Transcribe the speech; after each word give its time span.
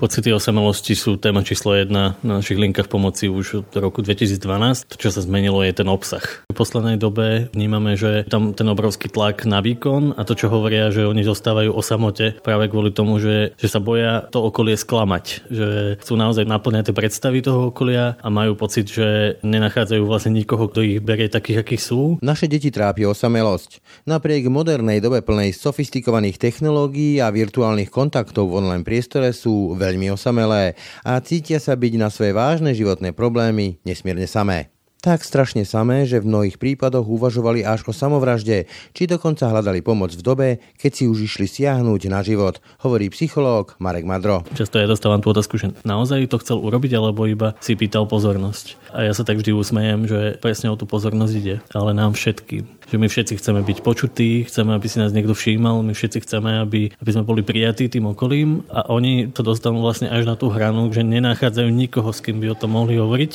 Pocity 0.00 0.32
osamelosti 0.32 0.96
sú 0.96 1.20
téma 1.20 1.44
číslo 1.44 1.76
jedna 1.76 2.16
na 2.24 2.40
našich 2.40 2.56
linkách 2.56 2.88
pomoci 2.88 3.28
už 3.28 3.60
od 3.60 3.68
roku 3.76 4.00
2012. 4.00 4.88
To, 4.88 4.96
čo 4.96 5.12
sa 5.12 5.20
zmenilo, 5.20 5.60
je 5.60 5.76
ten 5.76 5.84
obsah. 5.92 6.24
V 6.48 6.56
poslednej 6.56 6.96
dobe 6.96 7.52
vnímame, 7.52 8.00
že 8.00 8.24
tam 8.24 8.56
ten 8.56 8.64
obrovský 8.64 9.12
tlak 9.12 9.44
na 9.44 9.60
výkon 9.60 10.16
a 10.16 10.24
to, 10.24 10.32
čo 10.32 10.48
hovoria, 10.48 10.88
že 10.88 11.04
oni 11.04 11.20
zostávajú 11.20 11.76
o 11.76 11.84
samote 11.84 12.40
práve 12.40 12.72
kvôli 12.72 12.96
tomu, 12.96 13.20
že, 13.20 13.52
že 13.60 13.68
sa 13.68 13.76
boja 13.76 14.24
to 14.32 14.40
okolie 14.40 14.72
sklamať. 14.72 15.52
Že 15.52 15.68
chcú 16.00 16.12
naozaj 16.16 16.48
naplňať 16.48 16.88
tie 16.88 16.96
predstavy 16.96 17.44
toho 17.44 17.68
okolia 17.68 18.16
a 18.24 18.28
majú 18.32 18.56
pocit, 18.56 18.88
že 18.88 19.36
nenachádzajú 19.44 20.00
vlastne 20.08 20.32
nikoho, 20.32 20.72
kto 20.72 20.80
ich 20.80 21.04
berie 21.04 21.28
takých, 21.28 21.60
akí 21.60 21.76
sú. 21.76 22.16
Naše 22.24 22.48
deti 22.48 22.72
trápi 22.72 23.04
osamelosť. 23.04 23.84
Napriek 24.08 24.48
modernej 24.48 25.04
dobe 25.04 25.20
plnej 25.20 25.52
sofistikovaných 25.52 26.40
technológií 26.40 27.20
a 27.20 27.28
virtuálnych 27.28 27.92
kontaktov 27.92 28.48
v 28.48 28.64
online 28.64 28.88
priestore 28.88 29.36
sú 29.36 29.76
veľmi 29.76 29.89
veľmi 29.90 30.14
osamelé 30.14 30.78
a 31.02 31.18
cítia 31.18 31.58
sa 31.58 31.74
byť 31.74 31.92
na 31.98 32.08
svoje 32.14 32.30
vážne 32.30 32.70
životné 32.70 33.10
problémy 33.10 33.82
nesmierne 33.82 34.30
samé. 34.30 34.70
Tak 35.00 35.24
strašne 35.24 35.64
samé, 35.64 36.04
že 36.04 36.20
v 36.20 36.28
mnohých 36.28 36.60
prípadoch 36.60 37.08
uvažovali 37.08 37.64
až 37.64 37.88
o 37.88 37.92
samovražde, 37.96 38.68
či 38.92 39.08
dokonca 39.08 39.48
hľadali 39.48 39.80
pomoc 39.80 40.12
v 40.12 40.20
dobe, 40.20 40.48
keď 40.76 40.92
si 40.92 41.04
už 41.08 41.24
išli 41.24 41.48
siahnuť 41.48 42.12
na 42.12 42.20
život, 42.20 42.60
hovorí 42.84 43.08
psychológ 43.08 43.80
Marek 43.80 44.04
Madro. 44.04 44.44
Často 44.52 44.76
ja 44.76 44.84
dostávam 44.84 45.24
tú 45.24 45.32
otázku, 45.32 45.56
že 45.56 45.72
naozaj 45.88 46.28
to 46.28 46.36
chcel 46.44 46.60
urobiť, 46.60 47.00
alebo 47.00 47.24
iba 47.24 47.56
si 47.64 47.80
pýtal 47.80 48.04
pozornosť. 48.04 48.76
A 48.92 49.08
ja 49.08 49.16
sa 49.16 49.24
tak 49.24 49.40
vždy 49.40 49.56
usmejem, 49.56 50.04
že 50.04 50.36
presne 50.36 50.68
o 50.68 50.76
tú 50.76 50.84
pozornosť 50.84 51.32
ide, 51.32 51.64
ale 51.72 51.96
nám 51.96 52.12
všetkým. 52.12 52.68
Že 52.92 52.96
my 53.00 53.08
všetci 53.08 53.40
chceme 53.40 53.64
byť 53.64 53.78
počutí, 53.80 54.44
chceme, 54.52 54.76
aby 54.76 54.84
si 54.84 55.00
nás 55.00 55.16
niekto 55.16 55.32
všímal, 55.32 55.80
my 55.80 55.96
všetci 55.96 56.28
chceme, 56.28 56.60
aby, 56.60 56.92
aby 57.00 57.08
sme 57.08 57.24
boli 57.24 57.40
prijatí 57.40 57.88
tým 57.88 58.12
okolím 58.12 58.68
a 58.68 58.84
oni 58.92 59.32
to 59.32 59.40
dostanú 59.40 59.80
vlastne 59.80 60.12
až 60.12 60.28
na 60.28 60.36
tú 60.36 60.52
hranu, 60.52 60.92
že 60.92 61.00
nenachádzajú 61.00 61.72
nikoho, 61.72 62.12
s 62.12 62.20
kým 62.20 62.36
by 62.36 62.52
o 62.52 62.58
tom 62.60 62.76
mohli 62.76 63.00
hovoriť. 63.00 63.32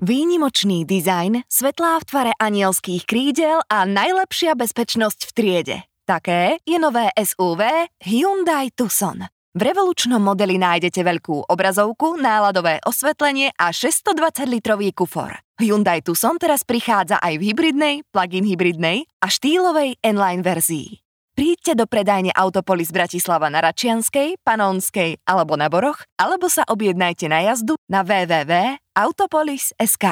Výnimočný 0.00 0.88
dizajn, 0.88 1.44
svetlá 1.44 2.00
v 2.00 2.08
tvare 2.08 2.32
anielských 2.40 3.04
krídel 3.04 3.60
a 3.68 3.84
najlepšia 3.84 4.56
bezpečnosť 4.56 5.28
v 5.28 5.32
triede. 5.36 5.76
Také 6.08 6.56
je 6.64 6.80
nové 6.80 7.12
SUV 7.12 7.60
Hyundai 8.08 8.72
Tucson. 8.72 9.28
V 9.52 9.60
revolučnom 9.60 10.24
modeli 10.24 10.56
nájdete 10.56 11.04
veľkú 11.04 11.52
obrazovku, 11.52 12.16
náladové 12.16 12.80
osvetlenie 12.80 13.52
a 13.60 13.76
620-litrový 13.76 14.96
kufor. 14.96 15.36
Hyundai 15.60 16.00
Tucson 16.00 16.40
teraz 16.40 16.64
prichádza 16.64 17.20
aj 17.20 17.36
v 17.36 17.52
hybridnej, 17.52 17.94
plug-in 18.08 18.48
hybridnej 18.48 19.04
a 19.20 19.28
štýlovej 19.28 20.00
N-Line 20.00 20.40
verzii. 20.40 21.09
Príďte 21.40 21.72
do 21.72 21.88
predajne 21.88 22.36
Autopolis 22.36 22.92
Bratislava 22.92 23.48
na 23.48 23.64
Račianskej, 23.64 24.44
Panonskej 24.44 25.24
alebo 25.24 25.56
na 25.56 25.72
Boroch, 25.72 26.04
alebo 26.20 26.52
sa 26.52 26.68
objednajte 26.68 27.32
na 27.32 27.40
jazdu 27.40 27.80
na 27.88 28.04
www.autopolis.sk. 28.04 30.04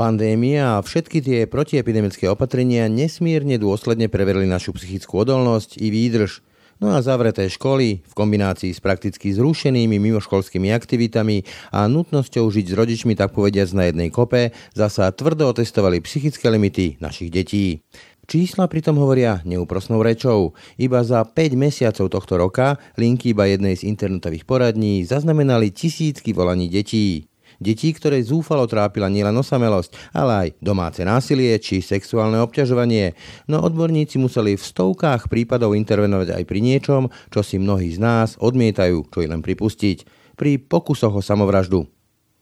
Pandémia 0.00 0.80
a 0.80 0.82
všetky 0.84 1.20
tie 1.20 1.44
protiepidemické 1.44 2.24
opatrenia 2.32 2.88
nesmierne 2.88 3.60
dôsledne 3.60 4.08
preverili 4.08 4.48
našu 4.48 4.72
psychickú 4.72 5.20
odolnosť 5.20 5.76
i 5.76 5.92
výdrž. 5.92 6.40
No 6.76 6.92
a 6.92 7.00
zavreté 7.00 7.48
školy 7.48 8.04
v 8.04 8.12
kombinácii 8.12 8.68
s 8.68 8.84
prakticky 8.84 9.32
zrušenými 9.32 9.96
mimoškolskými 9.96 10.76
aktivitami 10.76 11.40
a 11.72 11.88
nutnosťou 11.88 12.52
žiť 12.52 12.66
s 12.68 12.76
rodičmi 12.76 13.16
tak 13.16 13.32
povediac 13.32 13.72
na 13.72 13.88
jednej 13.88 14.12
kope 14.12 14.52
zasa 14.76 15.08
tvrdo 15.08 15.48
otestovali 15.48 16.04
psychické 16.04 16.52
limity 16.52 17.00
našich 17.00 17.32
detí. 17.32 17.80
Čísla 18.26 18.66
pritom 18.66 18.98
hovoria 18.98 19.38
neúprosnou 19.46 20.02
rečou. 20.02 20.52
Iba 20.76 21.00
za 21.06 21.22
5 21.22 21.54
mesiacov 21.54 22.10
tohto 22.10 22.34
roka 22.36 22.76
linky 22.98 23.32
iba 23.32 23.46
jednej 23.46 23.78
z 23.78 23.86
internetových 23.86 24.44
poradní 24.44 25.06
zaznamenali 25.06 25.70
tisícky 25.70 26.34
volaní 26.34 26.66
detí. 26.68 27.30
Detí, 27.56 27.90
ktoré 27.96 28.20
zúfalo 28.20 28.68
trápila 28.68 29.08
nielen 29.08 29.34
osamelosť, 29.34 30.12
ale 30.12 30.32
aj 30.32 30.48
domáce 30.60 31.00
násilie 31.02 31.56
či 31.56 31.80
sexuálne 31.80 32.36
obťažovanie. 32.44 33.16
No 33.48 33.64
odborníci 33.64 34.20
museli 34.20 34.54
v 34.54 34.62
stovkách 34.62 35.32
prípadov 35.32 35.72
intervenovať 35.72 36.36
aj 36.36 36.44
pri 36.44 36.60
niečom, 36.60 37.02
čo 37.32 37.40
si 37.40 37.56
mnohí 37.56 37.90
z 37.96 37.98
nás 37.98 38.36
odmietajú 38.36 39.08
čo 39.08 39.24
i 39.24 39.30
len 39.32 39.40
pripustiť. 39.40 40.04
Pri 40.36 40.60
pokusoch 40.60 41.16
o 41.16 41.24
samovraždu. 41.24 41.95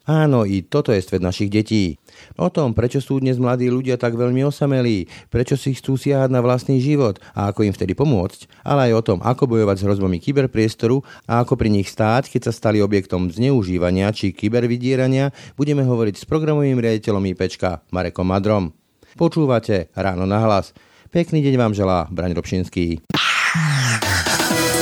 Áno, 0.04 0.44
i 0.44 0.60
toto 0.60 0.92
je 0.92 1.00
svet 1.00 1.24
našich 1.24 1.48
detí. 1.48 1.96
O 2.36 2.52
tom, 2.52 2.76
prečo 2.76 3.00
sú 3.00 3.24
dnes 3.24 3.40
mladí 3.40 3.72
ľudia 3.72 3.96
tak 3.96 4.20
veľmi 4.20 4.44
osamelí, 4.44 5.08
prečo 5.32 5.56
si 5.56 5.72
chcú 5.72 5.96
siahať 5.96 6.28
na 6.28 6.44
vlastný 6.44 6.76
život 6.76 7.16
a 7.32 7.48
ako 7.48 7.64
im 7.64 7.72
vtedy 7.72 7.96
pomôcť, 7.96 8.68
ale 8.68 8.92
aj 8.92 9.00
o 9.00 9.02
tom, 9.02 9.18
ako 9.24 9.48
bojovať 9.48 9.80
s 9.80 9.84
hrozbami 9.88 10.20
kyberpriestoru 10.20 11.00
a 11.24 11.40
ako 11.40 11.56
pri 11.56 11.72
nich 11.72 11.88
stáť, 11.88 12.28
keď 12.28 12.48
sa 12.48 12.52
stali 12.52 12.84
objektom 12.84 13.32
zneužívania 13.32 14.12
či 14.12 14.36
kybervydierania, 14.36 15.32
budeme 15.56 15.80
hovoriť 15.88 16.20
s 16.20 16.28
programovým 16.28 16.76
riaditeľom 16.76 17.24
IPčka 17.32 17.80
Marekom 17.88 18.28
Madrom. 18.28 18.76
Počúvate 19.16 19.88
Ráno 19.96 20.28
na 20.28 20.44
hlas. 20.44 20.76
Pekný 21.08 21.40
deň 21.40 21.54
vám 21.56 21.72
želá 21.72 22.12
Braň 22.12 22.36
Robšinský. 22.36 23.00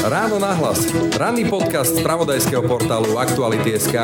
Ráno 0.02 0.42
nahlas. 0.42 0.90
Ranný 1.14 1.46
podcast 1.46 1.94
z 1.94 2.02
pravodajského 2.02 2.66
portálu 2.66 3.22
Aktuality.sk. 3.22 3.94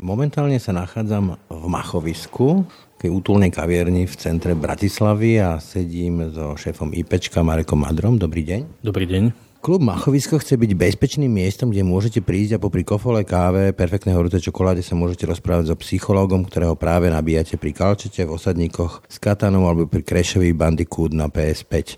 Momentálne 0.00 0.56
sa 0.56 0.72
nachádzam 0.72 1.36
v 1.36 1.64
Machovisku, 1.68 2.64
tej 2.96 3.12
útulnej 3.12 3.52
kavierni 3.52 4.08
v 4.08 4.14
centre 4.16 4.56
Bratislavy 4.56 5.44
a 5.44 5.60
sedím 5.60 6.32
so 6.32 6.56
šéfom 6.56 6.88
IPčka 6.96 7.44
Marekom 7.44 7.84
Madrom. 7.84 8.16
Dobrý 8.16 8.40
deň. 8.48 8.80
Dobrý 8.80 9.04
deň. 9.04 9.52
Klub 9.62 9.78
Machovisko 9.78 10.42
chce 10.42 10.58
byť 10.58 10.74
bezpečným 10.74 11.30
miestom, 11.30 11.70
kde 11.70 11.86
môžete 11.86 12.18
prísť 12.18 12.58
a 12.58 12.62
popri 12.64 12.82
kofole 12.82 13.22
káve, 13.22 13.70
perfektnej 13.70 14.10
horúcej 14.10 14.42
čokoláde 14.42 14.82
sa 14.82 14.98
môžete 14.98 15.22
rozprávať 15.22 15.70
so 15.70 15.78
psychológom, 15.78 16.42
ktorého 16.42 16.74
práve 16.74 17.06
nabíjate 17.06 17.54
pri 17.54 17.70
kalčete, 17.70 18.26
v 18.26 18.34
osadníkoch 18.34 19.06
s 19.06 19.22
katanom 19.22 19.62
alebo 19.62 19.86
pri 19.86 20.02
Krešovi 20.02 20.50
Bandicoot 20.50 21.14
na 21.14 21.30
PS5. 21.30 21.94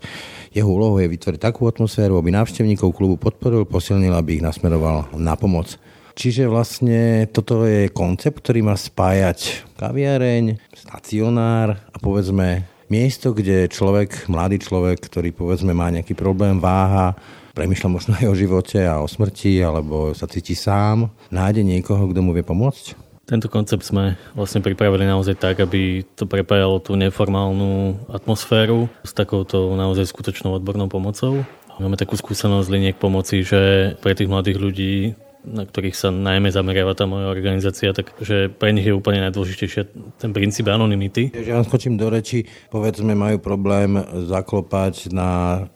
Jeho 0.55 0.71
úlohou 0.71 1.03
je 1.03 1.11
vytvoriť 1.11 1.51
takú 1.51 1.67
atmosféru, 1.67 2.15
aby 2.15 2.31
návštevníkov 2.31 2.95
klubu 2.95 3.19
podporil, 3.19 3.67
posilnil, 3.67 4.15
aby 4.15 4.39
ich 4.39 4.45
nasmeroval 4.45 5.11
na 5.19 5.35
pomoc. 5.35 5.75
Čiže 6.15 6.47
vlastne 6.47 7.27
toto 7.27 7.67
je 7.67 7.91
koncept, 7.91 8.39
ktorý 8.39 8.63
má 8.63 8.79
spájať 8.79 9.67
kaviareň, 9.75 10.55
stacionár 10.71 11.75
a 11.91 11.97
povedzme 11.99 12.63
miesto, 12.87 13.35
kde 13.35 13.67
človek, 13.67 14.31
mladý 14.31 14.63
človek, 14.63 15.03
ktorý 15.03 15.35
povedzme 15.35 15.75
má 15.75 15.91
nejaký 15.91 16.15
problém, 16.15 16.63
váha, 16.63 17.19
premyšľa 17.51 17.89
možno 17.91 18.15
aj 18.15 18.31
o 18.31 18.39
živote 18.39 18.79
a 18.79 19.03
o 19.03 19.11
smrti, 19.11 19.59
alebo 19.59 20.15
sa 20.15 20.23
cíti 20.23 20.55
sám, 20.55 21.11
nájde 21.35 21.67
niekoho, 21.67 22.07
kto 22.07 22.19
mu 22.23 22.31
vie 22.31 22.47
pomôcť? 22.47 23.04
Tento 23.25 23.49
koncept 23.49 23.81
sme 23.81 24.21
vlastne 24.37 24.61
pripravili 24.61 25.09
naozaj 25.09 25.41
tak, 25.41 25.57
aby 25.57 26.05
to 26.13 26.29
prepájalo 26.29 26.77
tú 26.77 26.93
neformálnu 26.93 27.97
atmosféru 28.13 28.85
s 29.01 29.17
takouto 29.17 29.73
naozaj 29.73 30.05
skutočnou 30.13 30.53
odbornou 30.53 30.85
pomocou. 30.85 31.41
Máme 31.81 31.97
takú 31.97 32.13
skúsenosť 32.15 32.69
liniek 32.69 32.97
pomoci, 33.01 33.41
že 33.41 33.93
pre 33.99 34.13
tých 34.13 34.29
mladých 34.29 34.57
ľudí 34.61 34.95
na 35.45 35.61
ktorých 35.61 35.93
sa 35.93 36.09
najmä 36.09 36.49
zameriava 36.49 36.97
tá 36.97 37.05
moja 37.05 37.29
organizácia, 37.29 37.93
takže 37.93 38.49
pre 38.49 38.73
nich 38.73 38.89
je 38.89 38.97
úplne 38.97 39.21
najdôležitejšie 39.29 39.81
ten 40.17 40.31
princíp 40.33 40.65
anonymity. 40.65 41.29
Ja 41.37 41.61
vám 41.61 41.69
skočím 41.69 42.01
do 42.01 42.09
reči, 42.09 42.49
povedzme 42.73 43.13
majú 43.13 43.37
problém 43.37 44.01
zaklopať 44.25 45.13
na 45.13 45.29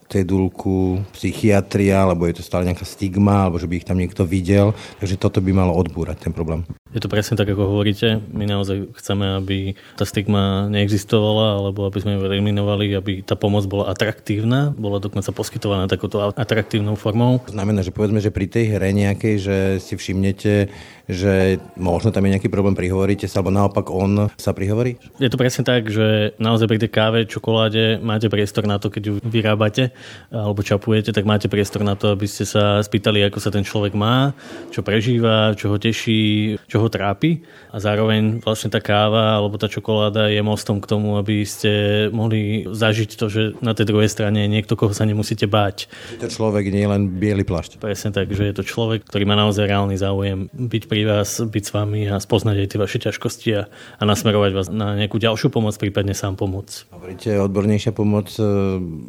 cedulku 0.10 1.06
psychiatria, 1.14 2.02
alebo 2.02 2.26
je 2.26 2.42
to 2.42 2.44
stále 2.44 2.66
nejaká 2.66 2.84
stigma, 2.84 3.46
alebo 3.46 3.62
že 3.62 3.70
by 3.70 3.78
ich 3.78 3.86
tam 3.86 4.02
niekto 4.02 4.26
videl, 4.26 4.74
takže 4.98 5.22
toto 5.22 5.38
by 5.40 5.54
malo 5.54 5.78
odbúrať 5.78 6.26
ten 6.26 6.34
problém. 6.34 6.66
Je 6.90 6.98
to 6.98 7.06
presne 7.06 7.38
tak, 7.38 7.46
ako 7.46 7.70
hovoríte. 7.70 8.18
My 8.34 8.50
naozaj 8.50 8.90
chceme, 8.98 9.38
aby 9.38 9.78
tá 9.94 10.10
stigma 10.10 10.66
neexistovala, 10.74 11.62
alebo 11.62 11.86
aby 11.86 12.02
sme 12.02 12.18
ju 12.18 12.26
eliminovali, 12.26 12.98
aby 12.98 13.22
tá 13.22 13.38
pomoc 13.38 13.70
bola 13.70 13.94
atraktívna, 13.94 14.74
bola 14.74 14.98
dokonca 14.98 15.30
poskytovaná 15.30 15.86
takouto 15.86 16.34
atraktívnou 16.34 16.98
formou. 16.98 17.46
Znamená, 17.46 17.86
že 17.86 17.94
povedzme, 17.94 18.18
že 18.18 18.34
pri 18.34 18.50
tej 18.50 18.74
hre 18.74 18.90
nejakej, 18.90 19.36
že 19.38 19.58
si 19.78 19.94
všimnete, 19.94 20.74
že 21.10 21.58
možno 21.74 22.14
tam 22.14 22.22
je 22.30 22.38
nejaký 22.38 22.54
problém, 22.54 22.78
prihovoríte 22.78 23.26
sa, 23.26 23.42
alebo 23.42 23.50
naopak 23.50 23.90
on 23.90 24.30
sa 24.38 24.54
prihovorí? 24.54 25.02
Je 25.18 25.26
to 25.26 25.42
presne 25.42 25.66
tak, 25.66 25.90
že 25.90 26.38
naozaj 26.38 26.70
pri 26.70 26.80
tej 26.86 26.92
káve, 26.94 27.20
čokoláde 27.26 27.98
máte 27.98 28.30
priestor 28.30 28.70
na 28.70 28.78
to, 28.78 28.94
keď 28.94 29.02
ju 29.10 29.14
vyrábate 29.26 29.90
alebo 30.30 30.62
čapujete, 30.62 31.10
tak 31.10 31.26
máte 31.26 31.50
priestor 31.50 31.82
na 31.82 31.98
to, 31.98 32.14
aby 32.14 32.30
ste 32.30 32.46
sa 32.46 32.78
spýtali, 32.86 33.26
ako 33.26 33.42
sa 33.42 33.50
ten 33.50 33.66
človek 33.66 33.98
má, 33.98 34.38
čo 34.70 34.86
prežíva, 34.86 35.58
čo 35.58 35.74
ho 35.74 35.82
teší, 35.82 36.62
čo 36.70 36.78
ho 36.78 36.88
trápi 36.94 37.42
a 37.74 37.82
zároveň 37.82 38.46
vlastne 38.46 38.70
tá 38.70 38.78
káva 38.78 39.42
alebo 39.42 39.58
tá 39.58 39.66
čokoláda 39.66 40.30
je 40.30 40.46
mostom 40.46 40.78
k 40.78 40.86
tomu, 40.86 41.18
aby 41.18 41.42
ste 41.42 42.06
mohli 42.14 42.70
zažiť 42.70 43.10
to, 43.18 43.26
že 43.34 43.42
na 43.66 43.74
tej 43.74 43.90
druhej 43.90 44.14
strane 44.14 44.46
je 44.46 44.54
niekto, 44.54 44.78
koho 44.78 44.94
sa 44.94 45.10
nemusíte 45.10 45.50
báť. 45.50 45.90
To 46.22 46.30
človek 46.30 46.70
nie 46.70 46.86
je 46.86 46.92
len 46.94 47.04
biely 47.18 47.42
plašť. 47.42 47.82
Presne 47.82 48.14
tak, 48.14 48.30
že 48.30 48.46
je 48.46 48.54
to 48.54 48.62
človek, 48.62 49.10
ktorý 49.10 49.26
má 49.26 49.34
naozaj 49.34 49.66
reálny 49.66 49.98
záujem 49.98 50.46
byť 50.54 50.84
pri 50.86 50.99
pri 51.00 51.08
vás, 51.08 51.40
byť 51.40 51.64
s 51.64 51.72
vami 51.72 52.12
a 52.12 52.20
spoznať 52.20 52.60
aj 52.60 52.68
tie 52.76 52.80
vaše 52.84 53.00
ťažkosti 53.00 53.50
a, 53.56 53.72
a 53.72 54.04
nasmerovať 54.04 54.52
vás 54.52 54.68
na 54.68 55.00
nejakú 55.00 55.16
ďalšiu 55.16 55.48
pomoc, 55.48 55.80
prípadne 55.80 56.12
sám 56.12 56.36
pomoc. 56.36 56.84
Hovoríte 56.92 57.40
odbornejšia 57.40 57.96
pomoc, 57.96 58.36
e, 58.36 58.44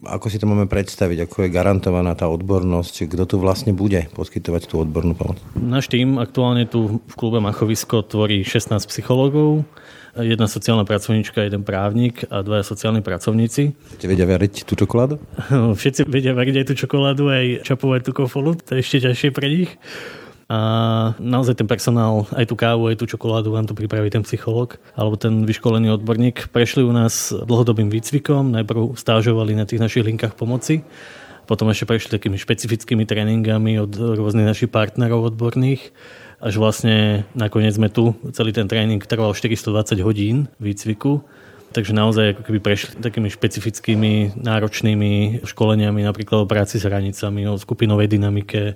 ako 0.06 0.26
si 0.30 0.38
to 0.38 0.46
máme 0.46 0.70
predstaviť, 0.70 1.26
ako 1.26 1.36
je 1.42 1.48
garantovaná 1.50 2.14
tá 2.14 2.30
odbornosť, 2.30 3.10
kto 3.10 3.26
tu 3.26 3.36
vlastne 3.42 3.74
bude 3.74 4.06
poskytovať 4.14 4.70
tú 4.70 4.86
odbornú 4.86 5.18
pomoc? 5.18 5.42
Náš 5.58 5.90
tým 5.90 6.22
aktuálne 6.22 6.70
tu 6.70 7.02
v 7.02 7.14
klube 7.18 7.42
Machovisko 7.42 8.06
tvorí 8.06 8.46
16 8.46 8.86
psychológov, 8.86 9.66
jedna 10.14 10.46
sociálna 10.46 10.86
pracovníčka, 10.86 11.42
jeden 11.42 11.66
právnik 11.66 12.22
a 12.30 12.46
dvaja 12.46 12.62
sociálni 12.62 13.02
pracovníci. 13.02 13.74
Ste 13.98 14.06
vedia 14.06 14.30
variť 14.30 14.62
tú 14.62 14.78
čokoládu? 14.78 15.18
Všetci 15.82 16.06
vedia 16.06 16.38
variť 16.38 16.62
aj 16.62 16.66
tú 16.70 16.74
čokoládu, 16.86 17.34
aj 17.34 17.66
čapovať 17.66 18.00
tú 18.06 18.12
kofolu, 18.14 18.54
to 18.62 18.78
je 18.78 18.82
ešte 18.86 19.10
ťažšie 19.10 19.30
pre 19.34 19.46
nich. 19.50 19.74
A 20.50 20.58
naozaj 21.22 21.62
ten 21.62 21.70
personál, 21.70 22.26
aj 22.34 22.50
tú 22.50 22.58
kávu, 22.58 22.90
aj 22.90 22.98
tú 22.98 23.06
čokoládu 23.06 23.54
vám 23.54 23.70
to 23.70 23.78
pripraví 23.78 24.10
ten 24.10 24.26
psychológ 24.26 24.82
alebo 24.98 25.14
ten 25.14 25.46
vyškolený 25.46 25.94
odborník. 25.94 26.50
Prešli 26.50 26.82
u 26.82 26.90
nás 26.90 27.30
dlhodobým 27.30 27.86
výcvikom, 27.86 28.50
najprv 28.58 28.98
stážovali 28.98 29.54
na 29.54 29.62
tých 29.62 29.78
našich 29.78 30.02
linkách 30.02 30.34
pomoci, 30.34 30.82
potom 31.46 31.70
ešte 31.70 31.86
prešli 31.86 32.18
takými 32.18 32.34
špecifickými 32.34 33.06
tréningami 33.06 33.78
od 33.78 33.94
rôznych 33.94 34.50
našich 34.50 34.74
partnerov 34.74 35.30
odborných 35.30 35.94
až 36.40 36.56
vlastne 36.56 37.28
nakoniec 37.36 37.76
sme 37.76 37.92
tu. 37.92 38.16
Celý 38.32 38.50
ten 38.50 38.64
tréning 38.64 38.98
trval 39.04 39.36
420 39.36 40.00
hodín 40.00 40.48
výcviku 40.56 41.20
Takže 41.70 41.94
naozaj 41.94 42.34
ako 42.34 42.42
keby 42.50 42.58
prešli 42.58 42.98
takými 42.98 43.30
špecifickými, 43.30 44.34
náročnými 44.42 45.46
školeniami, 45.46 46.02
napríklad 46.02 46.42
o 46.42 46.50
práci 46.50 46.82
s 46.82 46.84
hranicami, 46.84 47.46
o 47.46 47.54
skupinovej 47.54 48.10
dynamike. 48.10 48.74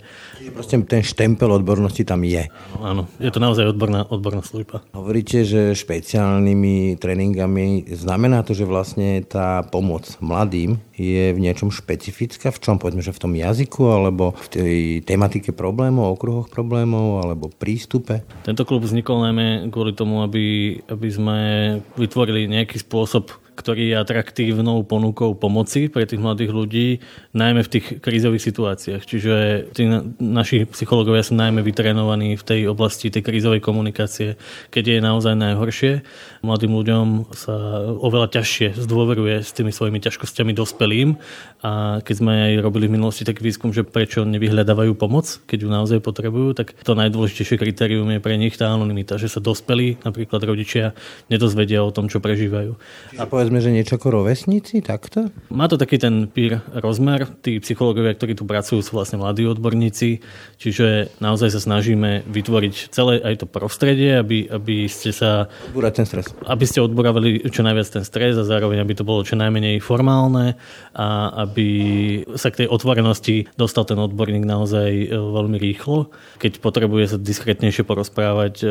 Proste 0.55 0.79
ten 0.87 1.03
štempel 1.03 1.51
odbornosti 1.51 2.07
tam 2.07 2.23
je. 2.23 2.47
Áno, 2.79 3.11
je 3.19 3.35
to 3.35 3.43
naozaj 3.43 3.67
odborná, 3.67 4.07
odborná 4.07 4.47
služba. 4.47 4.87
Hovoríte, 4.95 5.43
že 5.43 5.75
špeciálnymi 5.75 6.95
tréningami 7.03 7.91
znamená 7.91 8.47
to, 8.47 8.55
že 8.55 8.63
vlastne 8.63 9.27
tá 9.27 9.67
pomoc 9.67 10.07
mladým 10.23 10.79
je 10.95 11.35
v 11.35 11.43
niečom 11.43 11.75
špecifická? 11.75 12.55
V 12.55 12.63
čom? 12.63 12.77
Povedzme, 12.79 13.03
že 13.03 13.15
v 13.15 13.23
tom 13.23 13.33
jazyku, 13.35 13.83
alebo 13.91 14.35
v 14.35 14.49
tej 14.49 14.75
tematike 15.03 15.51
problémov, 15.51 16.15
okruhoch 16.15 16.49
problémov, 16.51 17.23
alebo 17.23 17.51
prístupe? 17.51 18.23
Tento 18.47 18.63
klub 18.63 18.87
vznikol 18.87 19.27
najmä 19.27 19.47
kvôli 19.75 19.93
tomu, 19.95 20.23
aby, 20.23 20.79
aby 20.87 21.09
sme 21.11 21.39
vytvorili 21.99 22.47
nejaký 22.47 22.79
spôsob 22.79 23.44
ktorý 23.55 23.95
je 23.95 23.97
atraktívnou 23.97 24.83
ponukou 24.83 25.39
pomoci 25.39 25.87
pre 25.87 26.05
tých 26.05 26.21
mladých 26.21 26.51
ľudí, 26.51 26.89
najmä 27.33 27.63
v 27.63 27.73
tých 27.79 27.87
krízových 28.03 28.43
situáciách. 28.43 29.03
Čiže 29.07 29.35
tí 29.73 29.87
naši 30.19 30.67
psychológovia 30.69 31.23
sú 31.23 31.39
najmä 31.39 31.63
vytrenovaní 31.63 32.35
v 32.35 32.45
tej 32.45 32.61
oblasti 32.69 33.09
tej 33.09 33.23
krízovej 33.23 33.63
komunikácie, 33.63 34.35
keď 34.75 34.85
je 34.85 34.99
naozaj 34.99 35.35
najhoršie. 35.39 35.93
Mladým 36.43 36.73
ľuďom 36.75 37.07
sa 37.33 37.55
oveľa 37.99 38.35
ťažšie 38.35 38.77
zdôveruje 38.77 39.41
s 39.41 39.55
tými 39.55 39.71
svojimi 39.71 40.03
ťažkosťami 40.03 40.53
dospelým 40.53 41.17
a 41.65 42.03
keď 42.05 42.15
sme 42.15 42.33
aj 42.53 42.53
robili 42.61 42.91
v 42.91 43.01
minulosti 43.01 43.25
taký 43.25 43.41
výskum, 43.41 43.73
že 43.73 43.87
prečo 43.87 44.27
nevyhľadávajú 44.29 44.93
pomoc, 44.99 45.41
keď 45.49 45.59
ju 45.65 45.69
naozaj 45.71 45.99
potrebujú, 46.05 46.53
tak 46.53 46.77
to 46.85 46.93
najdôležitejšie 46.93 47.57
kritérium 47.57 48.11
je 48.13 48.21
pre 48.21 48.37
nich 48.37 48.59
tá 48.59 48.69
anonimita, 48.69 49.17
že 49.17 49.33
sa 49.33 49.41
dospelí, 49.41 50.03
napríklad 50.05 50.45
rodičia, 50.45 50.93
nedozvedia 51.33 51.81
o 51.81 51.95
tom, 51.95 52.13
čo 52.13 52.21
prežívajú. 52.21 52.77
A 53.17 53.25
povedzme, 53.45 53.61
že 53.61 53.77
niečo 53.77 54.01
ako 54.01 54.25
rovesníci, 54.25 54.81
takto? 54.81 55.29
Má 55.53 55.69
to 55.69 55.77
taký 55.77 56.01
ten 56.01 56.33
pír 56.33 56.65
rozmer. 56.73 57.29
Tí 57.45 57.61
psychológovia, 57.61 58.17
ktorí 58.17 58.33
tu 58.33 58.49
pracujú, 58.49 58.81
sú 58.81 58.97
vlastne 58.97 59.21
mladí 59.21 59.45
odborníci, 59.45 60.25
čiže 60.57 61.13
naozaj 61.21 61.53
sa 61.53 61.61
snažíme 61.61 62.25
vytvoriť 62.25 62.89
celé 62.89 63.21
aj 63.21 63.45
to 63.45 63.47
prostredie, 63.47 64.17
aby, 64.17 64.49
aby 64.49 64.89
ste 64.89 65.13
sa... 65.13 65.53
Odbúrať 65.69 65.93
ten 65.93 66.07
stres. 66.09 66.33
Aby 66.49 66.65
ste 66.65 66.81
odboravali 66.81 67.45
čo 67.53 67.61
najviac 67.61 68.01
ten 68.01 68.05
stres 68.09 68.33
a 68.41 68.49
zároveň, 68.49 68.81
aby 68.81 68.97
to 68.97 69.05
bolo 69.05 69.21
čo 69.21 69.37
najmenej 69.37 69.77
formálne 69.85 70.57
a 70.97 71.37
aby 71.45 71.69
sa 72.41 72.49
k 72.49 72.65
tej 72.65 72.73
otvorenosti 72.73 73.53
dostal 73.61 73.85
ten 73.85 74.01
odborník 74.01 74.49
naozaj 74.49 74.89
e, 74.89 75.07
veľmi 75.13 75.61
rýchlo. 75.61 76.09
Keď 76.41 76.65
potrebuje 76.65 77.05
sa 77.13 77.19
diskrétnejšie 77.21 77.85
porozprávať 77.85 78.55
e, 78.65 78.67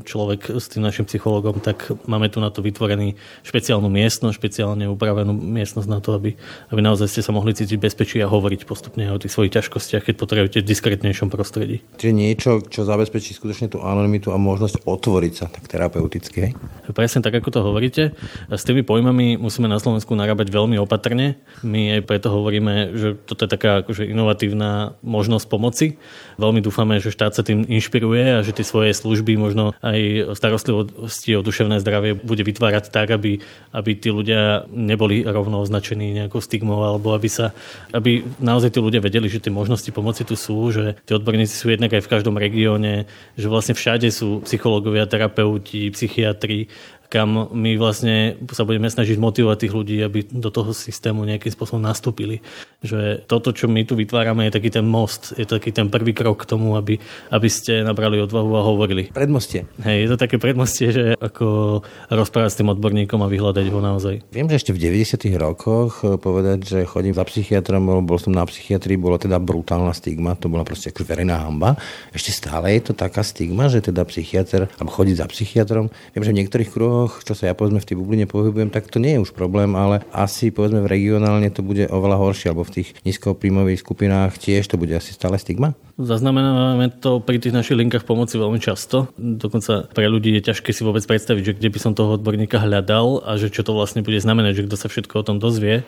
človek 0.00 0.56
s 0.56 0.72
tým 0.72 0.80
našim 0.80 1.04
psychologom, 1.04 1.60
tak 1.60 1.92
máme 2.08 2.32
tu 2.32 2.40
na 2.40 2.48
to 2.48 2.64
vytvorený 2.64 3.20
špeciálnu 3.44 3.92
miesto 3.92 4.13
miestnosť, 4.14 4.38
špeciálne 4.38 4.86
upravenú 4.86 5.34
miestnosť 5.34 5.88
na 5.90 5.98
to, 5.98 6.14
aby, 6.14 6.38
aby 6.70 6.80
naozaj 6.80 7.10
ste 7.10 7.26
sa 7.26 7.34
mohli 7.34 7.50
cítiť 7.50 7.82
bezpečí 7.82 8.22
a 8.22 8.30
hovoriť 8.30 8.62
postupne 8.62 9.10
o 9.10 9.18
tých 9.18 9.34
svojich 9.34 9.58
ťažkostiach, 9.58 10.06
keď 10.06 10.14
potrebujete 10.14 10.62
v 10.62 10.70
diskrétnejšom 10.70 11.34
prostredí. 11.34 11.82
Čiže 11.98 12.14
niečo, 12.14 12.62
čo 12.62 12.86
zabezpečí 12.86 13.34
skutočne 13.34 13.74
tú 13.74 13.82
anonymitu 13.82 14.30
a 14.30 14.38
možnosť 14.38 14.86
otvoriť 14.86 15.32
sa 15.34 15.50
tak 15.50 15.66
terapeuticky. 15.66 16.38
Hej? 16.46 16.50
Presne 16.94 17.26
tak, 17.26 17.34
ako 17.34 17.50
to 17.50 17.60
hovoríte. 17.66 18.14
S 18.54 18.62
tými 18.62 18.86
pojmami 18.86 19.34
musíme 19.34 19.66
na 19.66 19.82
Slovensku 19.82 20.14
narábať 20.14 20.54
veľmi 20.54 20.78
opatrne. 20.78 21.34
My 21.66 21.98
aj 21.98 22.06
preto 22.06 22.30
hovoríme, 22.30 22.94
že 22.94 23.18
toto 23.18 23.50
je 23.50 23.50
taká 23.50 23.82
akože 23.82 24.06
inovatívna 24.06 24.94
možnosť 25.02 25.50
pomoci. 25.50 25.98
Veľmi 26.38 26.62
dúfame, 26.62 27.02
že 27.02 27.10
štát 27.10 27.34
sa 27.34 27.42
tým 27.42 27.66
inšpiruje 27.66 28.38
a 28.38 28.46
že 28.46 28.54
tie 28.54 28.62
svoje 28.62 28.94
služby, 28.94 29.34
možno 29.34 29.74
aj 29.82 30.30
starostlivosti 30.38 31.34
o 31.34 31.42
duševné 31.42 31.82
zdravie 31.82 32.14
bude 32.14 32.46
vytvárať 32.46 32.94
tak, 32.94 33.10
aby, 33.10 33.42
aby 33.74 34.03
tí 34.04 34.12
ľudia 34.12 34.68
neboli 34.68 35.24
rovno 35.24 35.64
označení 35.64 36.12
nejakou 36.12 36.44
stigmou, 36.44 36.84
alebo 36.84 37.16
aby 37.16 37.32
sa, 37.32 37.56
aby 37.96 38.20
naozaj 38.36 38.76
tí 38.76 38.84
ľudia 38.84 39.00
vedeli, 39.00 39.32
že 39.32 39.40
tie 39.40 39.48
možnosti 39.48 39.88
pomoci 39.88 40.28
tu 40.28 40.36
sú, 40.36 40.68
že 40.68 41.00
tí 41.08 41.16
odborníci 41.16 41.56
sú 41.56 41.72
jednak 41.72 41.96
aj 41.96 42.04
v 42.04 42.12
každom 42.12 42.36
regióne, 42.36 43.08
že 43.40 43.48
vlastne 43.48 43.72
všade 43.72 44.12
sú 44.12 44.44
psychológovia, 44.44 45.08
terapeuti, 45.08 45.88
psychiatri, 45.88 46.68
kam 47.14 47.46
my 47.54 47.78
vlastne 47.78 48.34
sa 48.50 48.66
budeme 48.66 48.90
snažiť 48.90 49.22
motivovať 49.22 49.58
tých 49.62 49.76
ľudí, 49.78 50.02
aby 50.02 50.26
do 50.26 50.50
toho 50.50 50.74
systému 50.74 51.22
nejakým 51.22 51.54
spôsobom 51.54 51.78
nastúpili. 51.78 52.42
Že 52.82 53.22
toto, 53.30 53.54
čo 53.54 53.70
my 53.70 53.86
tu 53.86 53.94
vytvárame, 53.94 54.50
je 54.50 54.58
taký 54.58 54.74
ten 54.74 54.82
most, 54.82 55.30
je 55.38 55.46
taký 55.46 55.70
ten 55.70 55.86
prvý 55.86 56.10
krok 56.10 56.42
k 56.42 56.50
tomu, 56.50 56.74
aby, 56.74 56.98
aby 57.30 57.46
ste 57.46 57.86
nabrali 57.86 58.18
odvahu 58.18 58.50
a 58.58 58.66
hovorili. 58.66 59.14
Predmostie. 59.14 59.70
Hej, 59.86 59.96
je 60.02 60.08
to 60.10 60.18
také 60.18 60.42
predmostie, 60.42 60.90
že 60.90 61.04
ako 61.14 61.80
rozprávať 62.10 62.50
s 62.50 62.58
tým 62.58 62.74
odborníkom 62.74 63.22
a 63.22 63.30
vyhľadať 63.30 63.66
ho 63.70 63.78
naozaj. 63.78 64.14
Viem, 64.34 64.50
že 64.50 64.58
ešte 64.66 64.74
v 64.74 64.82
90. 64.82 65.30
rokoch 65.38 66.02
eh, 66.02 66.18
povedať, 66.18 66.58
že 66.66 66.78
chodím 66.82 67.14
za 67.14 67.22
psychiatrom, 67.22 68.02
bol 68.02 68.18
som 68.18 68.34
na 68.34 68.42
psychiatrii, 68.42 68.98
bola 68.98 69.22
teda 69.22 69.38
brutálna 69.38 69.94
stigma, 69.94 70.34
to 70.34 70.50
bola 70.50 70.66
proste 70.66 70.90
ako 70.90 71.06
verejná 71.06 71.46
hamba. 71.46 71.78
Ešte 72.10 72.34
stále 72.34 72.74
je 72.74 72.90
to 72.90 72.92
taká 72.98 73.22
stigma, 73.22 73.70
že 73.70 73.86
teda 73.86 74.02
psychiatr, 74.02 74.66
alebo 74.82 74.90
chodiť 74.90 75.22
za 75.22 75.26
psychiatrom. 75.30 75.94
Viem, 76.16 76.24
že 76.26 76.32
v 76.34 76.38
niektorých 76.42 76.70
kruhoch 76.72 77.03
regiónoch, 77.04 77.24
čo 77.24 77.34
sa 77.36 77.52
ja 77.52 77.54
povedzme 77.54 77.80
v 77.80 77.88
tej 77.88 77.96
bubline 78.00 78.26
pohybujem, 78.26 78.72
tak 78.72 78.88
to 78.88 78.98
nie 78.98 79.16
je 79.16 79.22
už 79.28 79.32
problém, 79.36 79.76
ale 79.76 80.00
asi 80.12 80.48
povedzme 80.48 80.80
v 80.84 80.90
regionálne 80.90 81.52
to 81.52 81.60
bude 81.60 81.88
oveľa 81.92 82.16
horšie, 82.20 82.50
alebo 82.50 82.64
v 82.64 82.80
tých 82.80 82.88
nízkopríjmových 83.04 83.82
skupinách 83.84 84.40
tiež 84.40 84.64
to 84.68 84.80
bude 84.80 84.92
asi 84.92 85.12
stále 85.12 85.36
stigma? 85.36 85.76
Zaznamenávame 85.94 86.90
to 86.90 87.22
pri 87.22 87.38
tých 87.38 87.54
našich 87.54 87.78
linkách 87.78 88.02
pomoci 88.02 88.34
veľmi 88.34 88.58
často. 88.58 89.14
Dokonca 89.14 89.86
pre 89.94 90.10
ľudí 90.10 90.34
je 90.34 90.50
ťažké 90.50 90.74
si 90.74 90.82
vôbec 90.82 91.06
predstaviť, 91.06 91.42
že 91.46 91.54
kde 91.54 91.70
by 91.70 91.78
som 91.78 91.94
toho 91.94 92.18
odborníka 92.18 92.58
hľadal 92.58 93.22
a 93.22 93.38
že 93.38 93.46
čo 93.46 93.62
to 93.62 93.78
vlastne 93.78 94.02
bude 94.02 94.18
znamenať, 94.18 94.58
že 94.58 94.66
kto 94.66 94.74
sa 94.74 94.90
všetko 94.90 95.14
o 95.22 95.26
tom 95.26 95.38
dozvie. 95.38 95.86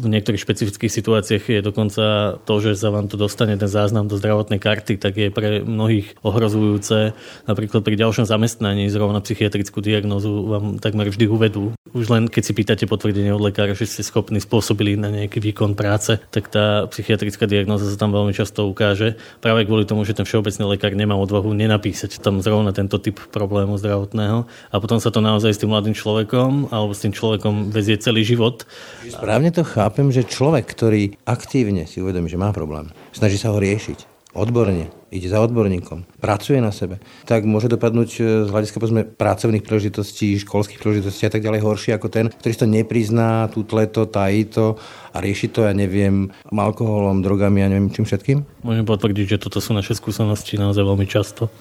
V 0.00 0.08
niektorých 0.08 0.40
špecifických 0.40 0.88
situáciách 0.88 1.44
je 1.52 1.60
dokonca 1.60 2.04
to, 2.48 2.54
že 2.64 2.80
sa 2.80 2.88
vám 2.88 3.12
to 3.12 3.20
dostane 3.20 3.52
ten 3.60 3.68
záznam 3.68 4.08
do 4.08 4.16
zdravotnej 4.16 4.56
karty, 4.56 4.96
tak 4.96 5.20
je 5.20 5.28
pre 5.28 5.60
mnohých 5.60 6.16
ohrozujúce. 6.24 7.12
Napríklad 7.44 7.84
pri 7.84 8.00
ďalšom 8.00 8.24
zamestnaní 8.24 8.88
zrovna 8.88 9.20
psychiatrickú 9.20 9.84
diagnozu 9.84 10.48
vám 10.52 10.76
takmer 10.76 11.08
vždy 11.08 11.24
uvedú. 11.32 11.72
Už 11.96 12.12
len 12.12 12.28
keď 12.28 12.42
si 12.44 12.52
pýtate 12.52 12.84
potvrdenie 12.84 13.32
od 13.32 13.40
lekára, 13.40 13.72
že 13.72 13.88
ste 13.88 14.04
schopní 14.04 14.40
spôsobili 14.40 14.96
na 15.00 15.08
nejaký 15.08 15.40
výkon 15.40 15.72
práce, 15.72 16.20
tak 16.28 16.52
tá 16.52 16.84
psychiatrická 16.92 17.48
diagnoza 17.48 17.88
sa 17.88 17.96
tam 17.96 18.12
veľmi 18.12 18.36
často 18.36 18.68
ukáže. 18.68 19.16
Práve 19.40 19.64
kvôli 19.64 19.88
tomu, 19.88 20.04
že 20.04 20.16
ten 20.16 20.28
všeobecný 20.28 20.76
lekár 20.76 20.92
nemá 20.92 21.16
odvahu 21.16 21.52
nenapísať 21.56 22.20
tam 22.20 22.44
zrovna 22.44 22.76
tento 22.76 23.00
typ 23.00 23.16
problému 23.32 23.80
zdravotného. 23.80 24.44
A 24.72 24.76
potom 24.76 25.00
sa 25.00 25.08
to 25.08 25.24
naozaj 25.24 25.56
s 25.56 25.60
tým 25.60 25.72
mladým 25.72 25.96
človekom 25.96 26.68
alebo 26.68 26.92
s 26.92 27.00
tým 27.00 27.16
človekom 27.16 27.72
vezie 27.72 27.96
celý 27.96 28.24
život. 28.24 28.68
Správne 29.08 29.48
to 29.48 29.64
chápem, 29.64 30.12
že 30.12 30.28
človek, 30.28 30.68
ktorý 30.68 31.16
aktívne 31.24 31.88
si 31.88 32.04
uvedomí, 32.04 32.28
že 32.28 32.40
má 32.40 32.52
problém, 32.52 32.92
snaží 33.16 33.40
sa 33.40 33.52
ho 33.54 33.60
riešiť, 33.60 34.11
odborne, 34.32 34.88
ide 35.12 35.28
za 35.28 35.44
odborníkom, 35.44 36.08
pracuje 36.16 36.56
na 36.56 36.72
sebe, 36.72 36.96
tak 37.28 37.44
môže 37.44 37.68
dopadnúť 37.68 38.10
e, 38.16 38.20
z 38.44 38.48
hľadiska 38.48 38.80
povedzme, 38.80 39.04
pracovných 39.04 39.60
príležitostí, 39.60 40.40
školských 40.40 40.80
príležitostí 40.80 41.28
a 41.28 41.32
tak 41.32 41.44
ďalej 41.44 41.60
horšie 41.60 41.92
ako 41.92 42.08
ten, 42.08 42.32
ktorý 42.32 42.52
to 42.56 42.66
neprizná, 42.66 43.52
tutle 43.52 43.84
to, 43.92 44.08
tají 44.08 44.48
to 44.48 44.80
a 45.12 45.20
rieši 45.20 45.52
to, 45.52 45.68
ja 45.68 45.76
neviem, 45.76 46.32
alkoholom, 46.48 47.20
drogami 47.20 47.60
a 47.60 47.68
neviem 47.68 47.92
čím 47.92 48.08
všetkým? 48.08 48.64
Môžem 48.64 48.88
potvrdiť, 48.88 49.36
že 49.36 49.42
toto 49.42 49.60
sú 49.60 49.76
naše 49.76 49.92
skúsenosti 49.92 50.56
naozaj 50.56 50.80
veľmi 50.80 51.04
často. 51.04 51.52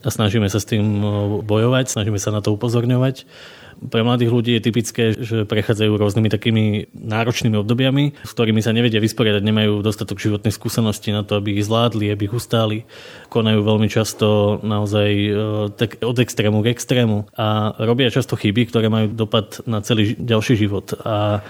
A 0.00 0.08
snažíme 0.08 0.48
sa 0.48 0.60
s 0.60 0.68
tým 0.68 0.84
e, 1.00 1.04
bojovať, 1.40 1.96
snažíme 1.96 2.20
sa 2.20 2.32
na 2.36 2.44
to 2.44 2.52
upozorňovať 2.52 3.24
Pre 3.80 4.04
mladých 4.04 4.28
ľudí 4.28 4.52
je 4.56 4.66
typické, 4.66 5.16
že 5.16 5.48
prechádzajú 5.48 5.92
rôznymi 5.96 6.28
takými 6.28 6.64
náročnými 6.92 7.56
obdobiami, 7.56 8.12
s 8.20 8.30
ktorými 8.36 8.60
sa 8.60 8.76
nevedia 8.76 9.00
vysporiadať, 9.00 9.40
nemajú 9.40 9.80
dostatok 9.80 10.20
životnej 10.20 10.52
skúsenosti 10.52 11.16
na 11.16 11.24
to, 11.24 11.40
aby 11.40 11.56
ich 11.56 11.64
zvládli, 11.64 12.12
aby 12.12 12.28
ich 12.28 12.36
ustáli. 12.36 12.84
Konajú 13.32 13.64
veľmi 13.64 13.88
často 13.88 14.60
naozaj 14.60 15.08
e, 15.08 15.30
tak 15.80 16.04
od 16.04 16.16
extrému 16.20 16.60
k 16.60 16.76
extrému 16.76 17.32
a 17.32 17.72
robia 17.80 18.12
často 18.12 18.36
chyby, 18.36 18.68
ktoré 18.68 18.92
majú 18.92 19.16
dopad 19.16 19.64
na 19.64 19.80
celý 19.80 20.12
ďalší 20.12 20.60
život. 20.60 20.92
A 21.00 21.40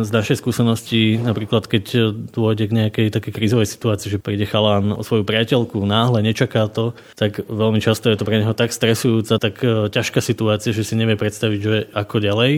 z 0.00 0.10
našej 0.14 0.38
skúsenosti, 0.38 1.18
napríklad 1.18 1.66
keď 1.66 2.14
dôjde 2.30 2.70
k 2.70 2.76
nejakej 2.76 3.06
takej 3.10 3.32
krízovej 3.34 3.66
situácii, 3.66 4.14
že 4.14 4.22
príde 4.22 4.46
chalán 4.46 4.94
o 4.94 5.02
svoju 5.02 5.26
priateľku, 5.26 5.82
náhle 5.82 6.22
nečaká 6.22 6.70
to, 6.70 6.94
tak 7.18 7.42
veľmi 7.50 7.82
často 7.82 8.12
je 8.12 8.16
to 8.20 8.28
pre 8.28 8.38
neho 8.38 8.54
tak 8.54 8.70
stresujúca, 8.70 9.40
tak 9.40 9.54
e, 9.64 9.90
ťažká 9.90 10.20
situácia, 10.22 10.70
že 10.70 10.86
si 10.86 10.94
nevie 10.94 11.18
predstaviť, 11.18 11.63
že 11.64 11.88
ako 11.96 12.20
ďalej. 12.20 12.52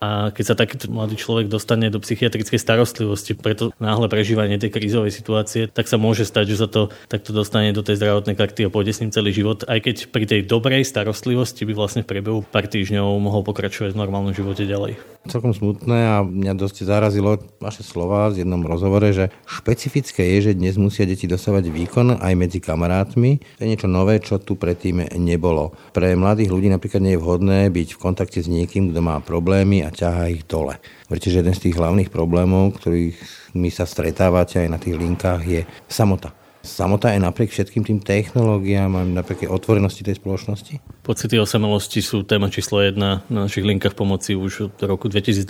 A 0.00 0.32
keď 0.32 0.44
sa 0.48 0.54
takýto 0.56 0.88
mladý 0.88 1.20
človek 1.20 1.52
dostane 1.52 1.92
do 1.92 2.00
psychiatrickej 2.00 2.56
starostlivosti, 2.56 3.36
preto 3.36 3.68
náhle 3.76 4.08
prežívanie 4.08 4.56
tej 4.56 4.72
krízovej 4.72 5.12
situácie, 5.12 5.68
tak 5.68 5.92
sa 5.92 6.00
môže 6.00 6.24
stať, 6.24 6.56
že 6.56 6.60
sa 6.64 6.68
to 6.72 6.88
takto 7.12 7.36
dostane 7.36 7.68
do 7.76 7.84
tej 7.84 8.00
zdravotnej 8.00 8.32
karty 8.32 8.64
a 8.64 8.72
pôjde 8.72 8.96
s 8.96 9.00
ním 9.04 9.12
celý 9.12 9.36
život, 9.36 9.68
aj 9.68 9.78
keď 9.84 9.96
pri 10.08 10.24
tej 10.24 10.40
dobrej 10.48 10.88
starostlivosti 10.88 11.68
by 11.68 11.76
vlastne 11.76 12.00
v 12.00 12.16
priebehu 12.16 12.40
pár 12.48 12.64
týždňov 12.64 13.20
mohol 13.20 13.44
pokračovať 13.44 13.92
v 13.92 14.00
normálnom 14.00 14.32
živote 14.32 14.64
ďalej. 14.64 14.96
Celkom 15.28 15.52
smutné 15.52 15.98
a 16.16 16.24
mňa 16.24 16.56
dosť 16.56 16.88
zarazilo 16.88 17.36
vaše 17.60 17.84
slova 17.84 18.32
v 18.32 18.40
jednom 18.40 18.64
rozhovore, 18.64 19.04
že 19.12 19.28
špecifické 19.44 20.24
je, 20.24 20.48
že 20.48 20.56
dnes 20.56 20.80
musia 20.80 21.04
deti 21.04 21.28
dosávať 21.28 21.68
výkon 21.68 22.24
aj 22.24 22.32
medzi 22.40 22.56
kamarátmi. 22.56 23.36
To 23.60 23.60
je 23.60 23.68
niečo 23.68 23.84
nové, 23.84 24.16
čo 24.24 24.40
tu 24.40 24.56
predtým 24.56 25.12
nebolo. 25.20 25.76
Pre 25.92 26.08
mladých 26.16 26.48
ľudí 26.48 26.72
napríklad 26.72 27.04
nie 27.04 27.14
je 27.14 27.20
vhodné 27.20 27.68
byť 27.68 27.88
v 27.92 28.00
kontakte 28.00 28.40
s 28.40 28.48
niekým, 28.48 28.96
kto 28.96 29.00
má 29.04 29.20
problémy 29.20 29.84
a 29.84 29.89
ťahá 29.90 30.30
ich 30.32 30.46
dole. 30.46 30.78
Viete, 31.10 31.30
že 31.30 31.42
jeden 31.42 31.54
z 31.54 31.68
tých 31.68 31.78
hlavných 31.78 32.10
problémov, 32.10 32.78
ktorých 32.78 33.18
my 33.54 33.68
sa 33.68 33.84
stretávate 33.84 34.62
aj 34.62 34.68
na 34.70 34.78
tých 34.78 34.96
linkách, 34.96 35.42
je 35.46 35.62
samota. 35.90 36.34
Samota 36.60 37.08
je 37.16 37.24
napriek 37.24 37.48
všetkým 37.56 37.88
tým 37.88 37.98
technológiám 38.04 38.92
a 38.92 39.02
napriek 39.02 39.48
otvorenosti 39.48 40.04
tej 40.04 40.20
spoločnosti? 40.20 40.76
Pocity 41.00 41.40
osamelosti 41.40 42.04
sú 42.04 42.20
téma 42.20 42.52
číslo 42.52 42.84
jedna 42.84 43.24
na 43.32 43.48
našich 43.48 43.64
linkách 43.64 43.96
pomoci 43.96 44.36
už 44.36 44.68
od 44.68 44.76
roku 44.84 45.08
2012. 45.08 45.48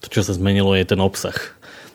To, 0.00 0.06
čo 0.08 0.24
sa 0.24 0.32
zmenilo, 0.32 0.72
je 0.72 0.88
ten 0.88 1.00
obsah 1.04 1.36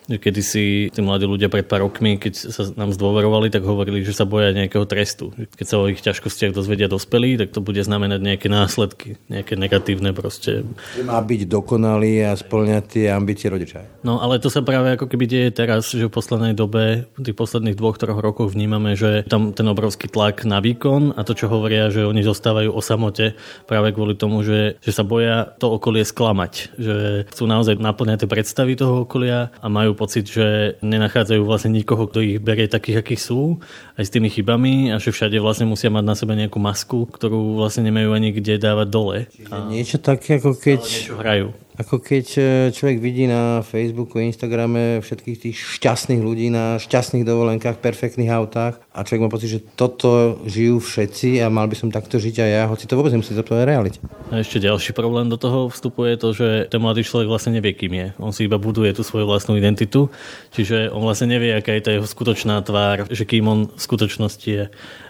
Kedy 0.10 0.42
si 0.42 0.64
tí 0.90 1.00
mladí 1.06 1.30
ľudia 1.30 1.54
pred 1.54 1.70
pár 1.70 1.86
rokmi, 1.86 2.18
keď 2.18 2.34
sa 2.50 2.66
nám 2.74 2.90
zdôverovali, 2.90 3.54
tak 3.54 3.62
hovorili, 3.62 4.02
že 4.02 4.18
sa 4.18 4.26
boja 4.26 4.50
nejakého 4.50 4.90
trestu. 4.90 5.30
Keď 5.54 5.66
sa 5.70 5.78
o 5.78 5.86
ich 5.86 6.02
ťažkostiach 6.02 6.50
dozvedia 6.50 6.90
dospelí, 6.90 7.38
tak 7.38 7.54
to 7.54 7.62
bude 7.62 7.78
znamenať 7.78 8.20
nejaké 8.26 8.48
následky, 8.50 9.22
nejaké 9.30 9.54
negatívne 9.54 10.10
proste. 10.18 10.66
Má 11.06 11.22
byť 11.22 11.46
dokonalý 11.46 12.26
a 12.26 12.34
splňať 12.34 12.84
tie 12.90 13.06
ambície 13.14 13.54
rodiča. 13.54 13.86
No 14.02 14.18
ale 14.18 14.42
to 14.42 14.50
sa 14.50 14.66
práve 14.66 14.98
ako 14.98 15.06
keby 15.06 15.30
deje 15.30 15.50
teraz, 15.54 15.94
že 15.94 16.10
v 16.10 16.14
poslednej 16.14 16.58
dobe, 16.58 17.06
v 17.14 17.22
tých 17.22 17.38
posledných 17.38 17.78
dvoch, 17.78 18.00
troch 18.00 18.18
rokoch 18.18 18.56
vnímame, 18.56 18.96
že 18.96 19.28
tam 19.28 19.52
ten 19.54 19.68
obrovský 19.68 20.08
tlak 20.10 20.48
na 20.48 20.64
výkon 20.64 21.14
a 21.14 21.22
to, 21.28 21.36
čo 21.36 21.52
hovoria, 21.52 21.92
že 21.92 22.08
oni 22.08 22.24
zostávajú 22.24 22.72
o 22.72 22.82
samote 22.82 23.36
práve 23.68 23.92
kvôli 23.92 24.16
tomu, 24.16 24.42
že, 24.42 24.80
že 24.80 24.96
sa 24.96 25.04
boja 25.04 25.52
to 25.60 25.68
okolie 25.76 26.08
sklamať. 26.08 26.80
Že 26.80 26.96
chcú 27.28 27.44
naozaj 27.44 27.76
naplňať 27.78 28.26
tie 28.26 28.30
predstavy 28.32 28.74
toho 28.80 29.04
okolia 29.04 29.52
a 29.60 29.68
majú 29.68 29.99
pocit, 30.00 30.32
že 30.32 30.80
nenachádzajú 30.80 31.44
vlastne 31.44 31.76
nikoho, 31.76 32.08
kto 32.08 32.24
ich 32.24 32.40
berie 32.40 32.72
takých, 32.72 33.04
akí 33.04 33.20
sú, 33.20 33.60
aj 34.00 34.08
s 34.08 34.14
tými 34.16 34.32
chybami 34.32 34.96
a 34.96 35.04
že 35.04 35.12
všade 35.12 35.36
vlastne 35.44 35.68
musia 35.68 35.92
mať 35.92 36.06
na 36.08 36.16
sebe 36.16 36.40
nejakú 36.40 36.56
masku, 36.56 37.04
ktorú 37.04 37.60
vlastne 37.60 37.84
nemajú 37.92 38.16
ani 38.16 38.32
kde 38.32 38.56
dávať 38.56 38.88
dole. 38.88 39.18
Čiže 39.36 39.52
a 39.52 39.56
niečo 39.68 39.98
také, 40.00 40.40
ako 40.40 40.56
keď... 40.56 40.80
Niečo 40.80 41.20
hrajú. 41.20 41.48
Ako 41.80 42.04
keď 42.04 42.26
e, 42.36 42.42
človek 42.76 43.00
vidí 43.00 43.24
na 43.24 43.64
Facebooku, 43.64 44.20
Instagrame 44.20 45.00
všetkých 45.00 45.38
tých 45.48 45.58
šťastných 45.80 46.20
ľudí 46.20 46.52
na 46.52 46.76
šťastných 46.76 47.24
dovolenkách, 47.24 47.80
perfektných 47.80 48.28
autách 48.28 48.84
a 48.92 49.08
človek 49.08 49.24
má 49.24 49.32
pocit, 49.32 49.48
že 49.48 49.64
toto 49.80 50.44
žijú 50.44 50.84
všetci 50.84 51.40
a 51.40 51.48
mal 51.48 51.72
by 51.72 51.80
som 51.80 51.88
takto 51.88 52.20
žiť 52.20 52.36
aj 52.44 52.50
ja, 52.52 52.64
hoci 52.68 52.84
to 52.84 53.00
vôbec 53.00 53.16
nemusí 53.16 53.32
to 53.32 53.44
realite. 53.48 54.04
A 54.28 54.44
ešte 54.44 54.60
ďalší 54.60 54.92
problém 54.92 55.32
do 55.32 55.40
toho 55.40 55.72
vstupuje 55.72 56.20
to, 56.20 56.36
že 56.36 56.68
ten 56.68 56.84
mladý 56.84 57.08
človek 57.08 57.32
vlastne 57.32 57.56
nevie, 57.56 57.72
kým 57.72 57.96
je. 57.96 58.08
On 58.20 58.36
si 58.36 58.44
iba 58.44 58.60
buduje 58.60 58.92
tú 58.92 59.08
svoju 59.08 59.24
vlastnú 59.24 59.56
identitu, 59.56 60.12
čiže 60.52 60.92
on 60.92 61.00
vlastne 61.00 61.32
nevie, 61.32 61.56
aká 61.56 61.80
je 61.80 61.84
tá 61.88 61.92
jeho 61.96 62.04
skutočná 62.04 62.60
tvár, 62.60 63.08
že 63.08 63.24
kým 63.24 63.48
on 63.48 63.60
v 63.72 63.80
skutočnosti 63.80 64.50
je 64.52 64.68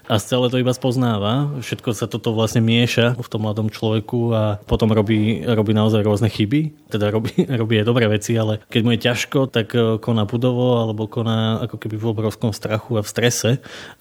a 0.09 0.17
celé 0.17 0.49
to 0.49 0.57
iba 0.57 0.73
spoznáva. 0.73 1.61
Všetko 1.61 1.93
sa 1.93 2.09
toto 2.09 2.33
vlastne 2.33 2.65
mieša 2.65 3.13
v 3.13 3.29
tom 3.29 3.45
mladom 3.45 3.69
človeku 3.69 4.33
a 4.33 4.57
potom 4.65 4.89
robí, 4.89 5.45
robí 5.45 5.77
naozaj 5.77 6.01
rôzne 6.01 6.33
chyby. 6.33 6.89
Teda 6.89 7.13
robí, 7.13 7.45
robí 7.61 7.77
aj 7.77 7.85
dobré 7.85 8.09
veci, 8.09 8.33
ale 8.33 8.65
keď 8.73 8.81
mu 8.81 8.97
je 8.97 9.05
ťažko, 9.05 9.39
tak 9.53 9.77
e, 9.77 10.01
koná 10.01 10.25
budovo 10.25 10.81
alebo 10.81 11.05
koná 11.05 11.61
ako 11.61 11.77
keby 11.77 12.01
v 12.01 12.09
obrovskom 12.09 12.49
strachu 12.49 12.97
a 12.97 13.05
v 13.05 13.11
strese. 13.13 13.49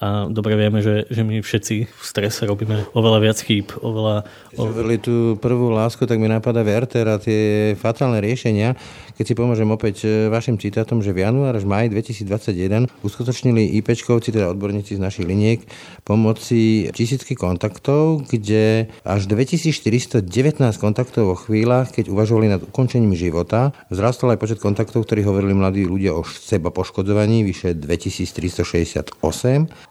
A 0.00 0.33
dobre 0.33 0.57
vieme, 0.57 0.81
že, 0.81 1.05
že 1.12 1.21
my 1.21 1.45
všetci 1.45 1.77
v 1.85 2.03
strese 2.03 2.49
robíme 2.49 2.88
oveľa 2.97 3.19
viac 3.21 3.38
chýb. 3.45 3.69
Oveľa, 3.77 4.25
oveľa... 4.57 4.97
tú 5.05 5.37
prvú 5.37 5.69
lásku, 5.77 6.09
tak 6.09 6.17
mi 6.17 6.33
napadá 6.33 6.65
Werther 6.65 7.05
a 7.05 7.21
tie 7.21 7.77
fatálne 7.77 8.25
riešenia. 8.25 8.81
Keď 9.18 9.26
si 9.26 9.34
pomôžem 9.34 9.66
opäť 9.66 10.06
e, 10.06 10.30
vašim 10.30 10.62
citátom, 10.62 11.02
že 11.02 11.10
v 11.10 11.26
január 11.26 11.50
až 11.50 11.66
maj 11.66 11.90
2021 11.90 12.87
uskutočnili 13.02 13.75
IPčkovci, 13.82 14.30
teda 14.30 14.46
odborníci 14.54 14.94
z 14.94 15.02
našich 15.02 15.26
liniek, 15.26 15.58
pomoci 16.06 16.87
tisícky 16.94 17.34
kontaktov, 17.34 18.22
kde 18.30 18.87
až 19.02 19.26
2419 19.26 20.22
kontaktov 20.78 21.34
vo 21.34 21.34
chvíľach, 21.34 21.90
keď 21.90 22.14
uvažovali 22.14 22.46
nad 22.46 22.62
ukončením 22.62 23.18
života, 23.18 23.75
vzrastol 23.90 24.30
aj 24.30 24.38
počet 24.38 24.62
kontaktov, 24.62 25.02
ktorí 25.02 25.26
hovorili 25.26 25.50
mladí 25.50 25.82
ľudia 25.82 26.14
o 26.14 26.22
seba 26.22 26.70
poškodzovaní, 26.70 27.42
vyše 27.42 27.75
2368 27.75 29.18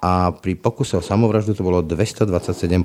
a 0.08 0.32
pri 0.32 0.54
pokuse 0.56 0.96
o 0.96 1.04
samovraždu 1.04 1.52
to 1.52 1.68
bolo 1.68 1.84
227 1.84 2.32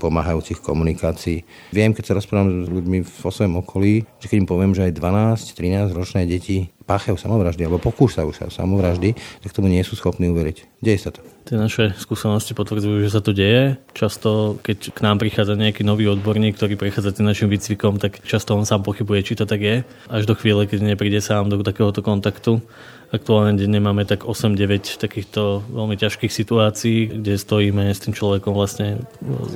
pomáhajúcich 0.02 0.58
komunikácií. 0.58 1.46
Viem, 1.70 1.94
keď 1.94 2.11
sa 2.11 2.18
rozprávam 2.18 2.66
s 2.66 2.68
ľuďmi 2.72 3.06
vo 3.06 3.30
svojom 3.30 3.62
okolí, 3.62 4.02
že 4.18 4.26
keď 4.26 4.37
im 4.42 4.49
poviem, 4.50 4.75
že 4.75 4.90
aj 4.90 4.99
12-13 4.99 5.94
ročné 5.94 6.32
deti 6.33 6.73
páchajú 6.83 7.17
samovraždy 7.17 7.62
alebo 7.69 7.79
pokúšajú 7.79 8.31
sa 8.35 8.49
samovraždy, 8.49 9.15
tak 9.17 9.51
tomu 9.55 9.69
nie 9.71 9.85
sú 9.85 9.95
schopní 9.95 10.29
uveriť. 10.33 10.83
Deje 10.83 10.99
sa 10.99 11.11
to. 11.15 11.21
Tie 11.43 11.59
naše 11.59 11.95
skúsenosti 11.99 12.55
potvrdzujú, 12.55 13.03
že 13.03 13.11
sa 13.11 13.21
to 13.21 13.35
deje. 13.35 13.79
Často, 13.93 14.59
keď 14.62 14.95
k 14.95 14.99
nám 15.03 15.19
prichádza 15.19 15.59
nejaký 15.59 15.83
nový 15.83 16.07
odborník, 16.11 16.55
ktorý 16.55 16.79
prechádza 16.79 17.15
tým 17.15 17.27
našim 17.27 17.51
výcvikom, 17.51 17.99
tak 17.99 18.23
často 18.23 18.55
on 18.55 18.67
sám 18.67 18.87
pochybuje, 18.87 19.27
či 19.27 19.35
to 19.39 19.45
tak 19.45 19.61
je. 19.61 19.77
Až 20.07 20.27
do 20.27 20.35
chvíle, 20.39 20.67
keď 20.71 20.95
nepríde 20.95 21.19
sám 21.19 21.51
do 21.51 21.59
takéhoto 21.62 22.03
kontaktu 22.03 22.62
Aktuálne 23.12 23.61
denne 23.61 23.76
máme 23.76 24.09
tak 24.09 24.25
8-9 24.25 24.97
takýchto 24.97 25.61
veľmi 25.69 26.00
ťažkých 26.00 26.33
situácií, 26.33 27.21
kde 27.21 27.37
stojíme 27.37 27.92
s 27.92 28.00
tým 28.00 28.16
človekom 28.16 28.57
vlastne. 28.57 29.04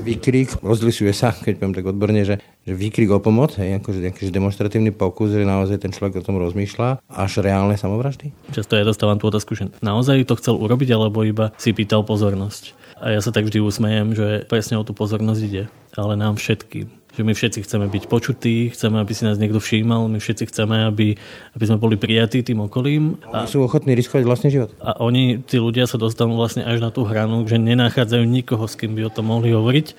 Výkrik 0.04 0.60
rozlišuje 0.60 1.12
sa, 1.16 1.32
keď 1.32 1.56
poviem 1.56 1.72
tak 1.72 1.88
odborne, 1.88 2.20
že, 2.20 2.36
že 2.68 2.72
výkrik 2.76 3.08
o 3.08 3.16
pomoc, 3.16 3.56
hej, 3.56 3.80
akože 3.80 4.04
nejaký 4.04 4.28
demonstratívny 4.28 4.92
pokus, 4.92 5.32
že 5.32 5.48
naozaj 5.48 5.80
ten 5.80 5.88
človek 5.88 6.20
o 6.20 6.26
tom 6.28 6.36
rozmýšľa, 6.36 7.00
až 7.08 7.40
reálne 7.40 7.80
samovraždy? 7.80 8.28
Často 8.52 8.76
ja 8.76 8.84
dostávam 8.84 9.16
tú 9.16 9.32
otázku, 9.32 9.56
že 9.56 9.72
naozaj 9.80 10.28
to 10.28 10.36
chcel 10.36 10.60
urobiť, 10.60 10.92
alebo 10.92 11.24
iba 11.24 11.56
si 11.56 11.72
pýtal 11.72 12.04
pozornosť. 12.04 12.76
A 13.00 13.16
ja 13.16 13.24
sa 13.24 13.32
tak 13.32 13.48
vždy 13.48 13.64
usmejem, 13.64 14.12
že 14.12 14.44
presne 14.52 14.76
o 14.76 14.84
tú 14.84 14.92
pozornosť 14.92 15.40
ide, 15.40 15.64
ale 15.96 16.12
nám 16.12 16.36
všetkým 16.36 17.05
že 17.16 17.24
my 17.24 17.32
všetci 17.32 17.64
chceme 17.64 17.88
byť 17.88 18.04
počutí, 18.12 18.68
chceme, 18.68 19.00
aby 19.00 19.12
si 19.16 19.24
nás 19.24 19.40
niekto 19.40 19.56
všímal, 19.56 20.04
my 20.12 20.20
všetci 20.20 20.52
chceme, 20.52 20.84
aby, 20.84 21.16
aby 21.56 21.64
sme 21.64 21.80
boli 21.80 21.96
prijatí 21.96 22.44
tým 22.44 22.60
okolím. 22.68 23.16
A 23.32 23.48
sú 23.48 23.64
ochotní 23.64 23.96
riskovať 23.96 24.24
vlastný 24.28 24.52
život. 24.52 24.70
A 24.84 25.00
oni, 25.00 25.40
tí 25.40 25.56
ľudia 25.56 25.88
sa 25.88 25.96
dostanú 25.96 26.36
vlastne 26.36 26.68
až 26.68 26.84
na 26.84 26.92
tú 26.92 27.08
hranu, 27.08 27.48
že 27.48 27.56
nenachádzajú 27.56 28.24
nikoho, 28.28 28.68
s 28.68 28.76
kým 28.76 28.92
by 28.92 29.08
o 29.08 29.14
tom 29.14 29.32
mohli 29.32 29.56
hovoriť. 29.56 29.96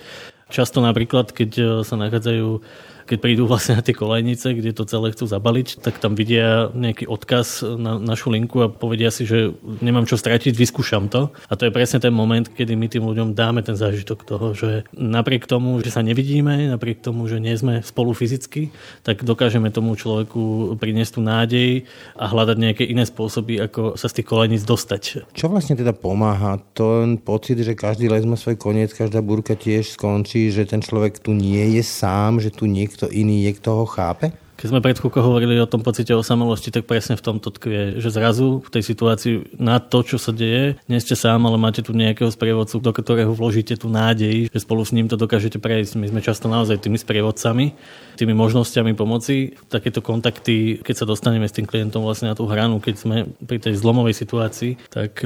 Často 0.48 0.80
napríklad, 0.80 1.34
keď 1.34 1.84
sa 1.84 2.00
nachádzajú 2.00 2.64
keď 3.08 3.18
prídu 3.24 3.44
vlastne 3.48 3.80
na 3.80 3.84
tie 3.84 3.96
kolejnice, 3.96 4.52
kde 4.52 4.76
to 4.76 4.84
celé 4.84 5.16
chcú 5.16 5.26
zabaliť, 5.26 5.80
tak 5.80 6.04
tam 6.04 6.14
vidia 6.14 6.68
nejaký 6.76 7.08
odkaz 7.08 7.64
na 7.64 7.96
našu 7.96 8.30
linku 8.36 8.60
a 8.62 8.68
povedia 8.68 9.10
si, 9.10 9.24
že 9.24 9.56
nemám 9.80 10.04
čo 10.04 10.20
stratiť, 10.20 10.52
vyskúšam 10.52 11.08
to. 11.08 11.32
A 11.48 11.54
to 11.56 11.68
je 11.68 11.72
presne 11.72 12.04
ten 12.04 12.12
moment, 12.12 12.44
kedy 12.44 12.76
my 12.76 12.88
tým 12.92 13.08
ľuďom 13.08 13.32
dáme 13.32 13.64
ten 13.64 13.80
zážitok 13.80 14.28
toho, 14.28 14.52
že 14.52 14.84
napriek 14.92 15.48
tomu, 15.48 15.80
že 15.80 15.94
sa 15.94 16.04
nevidíme, 16.04 16.68
napriek 16.68 17.00
tomu, 17.00 17.30
že 17.30 17.40
nie 17.40 17.54
sme 17.56 17.86
spolu 17.86 18.12
fyzicky, 18.12 18.74
tak 19.06 19.24
dokážeme 19.24 19.70
tomu 19.70 19.94
človeku 19.94 20.76
priniesť 20.82 21.12
tú 21.18 21.22
nádej 21.24 21.70
a 22.18 22.26
hľadať 22.26 22.58
nejaké 22.58 22.84
iné 22.84 23.06
spôsoby, 23.06 23.62
ako 23.70 23.96
sa 23.96 24.10
z 24.10 24.22
tých 24.22 24.28
kolejníc 24.28 24.66
dostať. 24.66 25.30
Čo 25.38 25.46
vlastne 25.54 25.78
teda 25.78 25.94
pomáha? 25.94 26.58
Ten 26.74 27.22
pocit, 27.22 27.62
že 27.62 27.78
každý 27.78 28.10
les 28.10 28.26
má 28.26 28.34
svoj 28.34 28.58
koniec, 28.58 28.92
každá 28.92 29.22
burka 29.22 29.54
tiež 29.54 29.94
skončí, 29.94 30.50
že 30.50 30.66
ten 30.66 30.82
človek 30.82 31.22
tu 31.22 31.38
nie 31.38 31.78
je 31.78 31.84
sám, 31.86 32.42
že 32.42 32.50
tu 32.50 32.66
niekto 32.66 32.97
niekto 32.98 33.14
iný, 33.14 33.46
niekto 33.46 33.70
ho 33.78 33.86
chápe? 33.86 34.34
Keď 34.58 34.74
sme 34.74 34.82
pred 34.82 34.98
chvíľkou 34.98 35.22
hovorili 35.22 35.62
o 35.62 35.70
tom 35.70 35.86
pocite 35.86 36.10
osamelosti, 36.18 36.74
tak 36.74 36.90
presne 36.90 37.14
v 37.14 37.22
tomto 37.22 37.54
tkvie, 37.54 38.02
že 38.02 38.10
zrazu 38.10 38.66
v 38.66 38.70
tej 38.74 38.90
situácii 38.90 39.54
na 39.62 39.78
to, 39.78 40.02
čo 40.02 40.18
sa 40.18 40.34
deje, 40.34 40.82
nie 40.90 40.98
ste 40.98 41.14
sám, 41.14 41.46
ale 41.46 41.62
máte 41.62 41.86
tu 41.86 41.94
nejakého 41.94 42.34
sprievodcu, 42.34 42.82
do 42.82 42.90
ktorého 42.90 43.38
vložíte 43.38 43.78
tú 43.78 43.86
nádej, 43.86 44.50
že 44.50 44.66
spolu 44.66 44.82
s 44.82 44.98
ním 44.98 45.06
to 45.06 45.14
dokážete 45.14 45.62
prejsť. 45.62 46.02
My 46.02 46.10
sme 46.10 46.26
často 46.26 46.50
naozaj 46.50 46.82
tými 46.82 46.98
sprievodcami, 46.98 47.78
tými 48.18 48.34
možnosťami 48.34 48.98
pomoci. 48.98 49.54
Takéto 49.70 50.02
kontakty, 50.02 50.82
keď 50.82 50.96
sa 50.98 51.06
dostaneme 51.06 51.46
s 51.46 51.54
tým 51.54 51.70
klientom 51.70 52.02
vlastne 52.02 52.34
na 52.34 52.34
tú 52.34 52.50
hranu, 52.50 52.82
keď 52.82 52.96
sme 52.98 53.30
pri 53.38 53.62
tej 53.62 53.78
zlomovej 53.78 54.18
situácii, 54.18 54.90
tak 54.90 55.22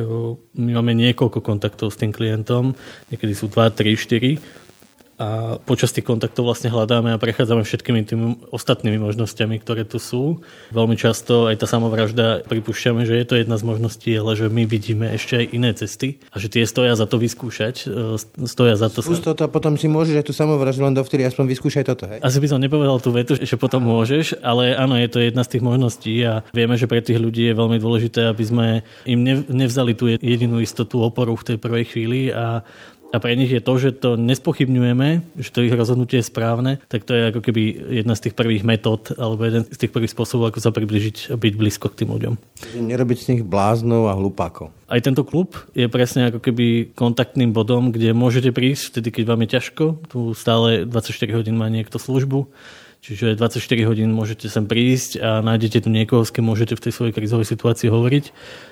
my 0.59 0.71
máme 0.75 0.91
niekoľko 0.91 1.39
kontaktov 1.39 1.95
s 1.95 2.03
tým 2.03 2.11
klientom, 2.11 2.75
niekedy 3.07 3.31
sú 3.31 3.47
2, 3.47 3.79
3, 3.79 3.95
4 3.95 4.59
a 5.21 5.27
počas 5.61 5.93
tých 5.93 6.09
kontaktov 6.09 6.49
vlastne 6.49 6.73
hľadáme 6.73 7.13
a 7.13 7.21
prechádzame 7.21 7.61
všetkými 7.61 8.01
tými 8.09 8.25
ostatnými 8.49 8.97
možnosťami, 8.97 9.61
ktoré 9.61 9.85
tu 9.85 10.01
sú. 10.01 10.41
Veľmi 10.73 10.97
často 10.97 11.45
aj 11.45 11.61
tá 11.61 11.69
samovražda 11.69 12.41
pripúšťame, 12.49 13.05
že 13.05 13.21
je 13.21 13.25
to 13.29 13.37
jedna 13.37 13.61
z 13.61 13.63
možností, 13.69 14.09
ale 14.17 14.33
že 14.33 14.49
my 14.49 14.65
vidíme 14.65 15.05
ešte 15.13 15.37
aj 15.37 15.45
iné 15.53 15.69
cesty 15.77 16.17
a 16.33 16.41
že 16.41 16.49
tie 16.49 16.65
stoja 16.65 16.97
za 16.97 17.05
to 17.05 17.21
vyskúšať, 17.21 17.85
e, 17.85 18.17
stoja 18.49 18.73
za 18.73 18.89
to. 18.89 19.05
Skús 19.05 19.21
toto 19.21 19.45
a 19.45 19.49
potom 19.51 19.77
si 19.77 19.85
môžeš 19.85 20.17
aj 20.17 20.25
tú 20.25 20.33
samovraždu 20.33 20.89
len 20.89 20.97
dovtedy 20.97 21.21
aspoň 21.21 21.45
vyskúšať 21.53 21.83
toto. 21.85 22.09
Hej? 22.09 22.25
Asi 22.25 22.41
by 22.41 22.47
som 22.49 22.57
nepovedal 22.57 22.97
tú 22.97 23.13
vetu, 23.13 23.37
že 23.37 23.55
potom 23.61 23.85
môžeš, 23.85 24.41
ale 24.41 24.73
áno, 24.73 24.97
je 24.97 25.05
to 25.05 25.21
jedna 25.21 25.45
z 25.45 25.51
tých 25.53 25.63
možností 25.63 26.17
a 26.25 26.41
vieme, 26.49 26.73
že 26.81 26.89
pre 26.89 27.05
tých 27.05 27.21
ľudí 27.21 27.45
je 27.45 27.53
veľmi 27.53 27.77
dôležité, 27.77 28.25
aby 28.25 28.41
sme 28.41 28.67
im 29.05 29.21
nevzali 29.53 29.93
tú 29.93 30.09
jedinú 30.09 30.57
istotu 30.57 30.97
oporu 31.05 31.37
v 31.37 31.53
tej 31.53 31.57
prvej 31.61 31.85
chvíli 31.93 32.33
a 32.33 32.65
a 33.11 33.17
pre 33.19 33.35
nich 33.35 33.51
je 33.51 33.59
to, 33.59 33.73
že 33.75 33.99
to 33.99 34.15
nespochybňujeme, 34.15 35.35
že 35.35 35.49
to 35.51 35.67
ich 35.67 35.75
rozhodnutie 35.75 36.23
je 36.23 36.31
správne, 36.31 36.79
tak 36.87 37.03
to 37.03 37.11
je 37.11 37.29
ako 37.35 37.43
keby 37.43 37.61
jedna 38.01 38.15
z 38.15 38.27
tých 38.27 38.35
prvých 38.39 38.63
metód 38.63 39.11
alebo 39.19 39.43
jeden 39.43 39.67
z 39.67 39.77
tých 39.77 39.91
prvých 39.91 40.15
spôsobov, 40.15 40.51
ako 40.51 40.59
sa 40.63 40.71
približiť 40.71 41.31
a 41.31 41.35
byť 41.35 41.53
blízko 41.59 41.91
k 41.91 42.03
tým 42.03 42.09
ľuďom. 42.15 42.33
Nerobiť 42.79 43.17
z 43.19 43.29
nich 43.35 43.43
bláznov 43.43 44.07
a 44.07 44.15
hlupákov. 44.15 44.71
Aj 44.87 44.99
tento 45.03 45.27
klub 45.27 45.55
je 45.75 45.91
presne 45.91 46.31
ako 46.31 46.39
keby 46.39 46.95
kontaktným 46.95 47.51
bodom, 47.51 47.91
kde 47.91 48.15
môžete 48.15 48.55
prísť 48.55 48.95
vtedy, 48.95 49.09
keď 49.11 49.23
vám 49.27 49.43
je 49.43 49.49
ťažko. 49.59 49.83
Tu 50.07 50.19
stále 50.35 50.87
24 50.87 51.37
hodín 51.37 51.55
má 51.59 51.67
niekto 51.67 51.99
službu 51.99 52.47
Čiže 53.01 53.34
24 53.34 53.58
hodín 53.89 54.13
môžete 54.13 54.46
sem 54.46 54.62
prísť 54.62 55.17
a 55.17 55.41
nájdete 55.41 55.81
tu 55.81 55.89
niekoho, 55.89 56.22
s 56.22 56.29
kým 56.29 56.46
môžete 56.46 56.77
v 56.77 56.86
tej 56.86 56.93
svojej 56.93 57.17
krizovej 57.17 57.50
situácii 57.50 57.89
hovoriť. 57.89 58.25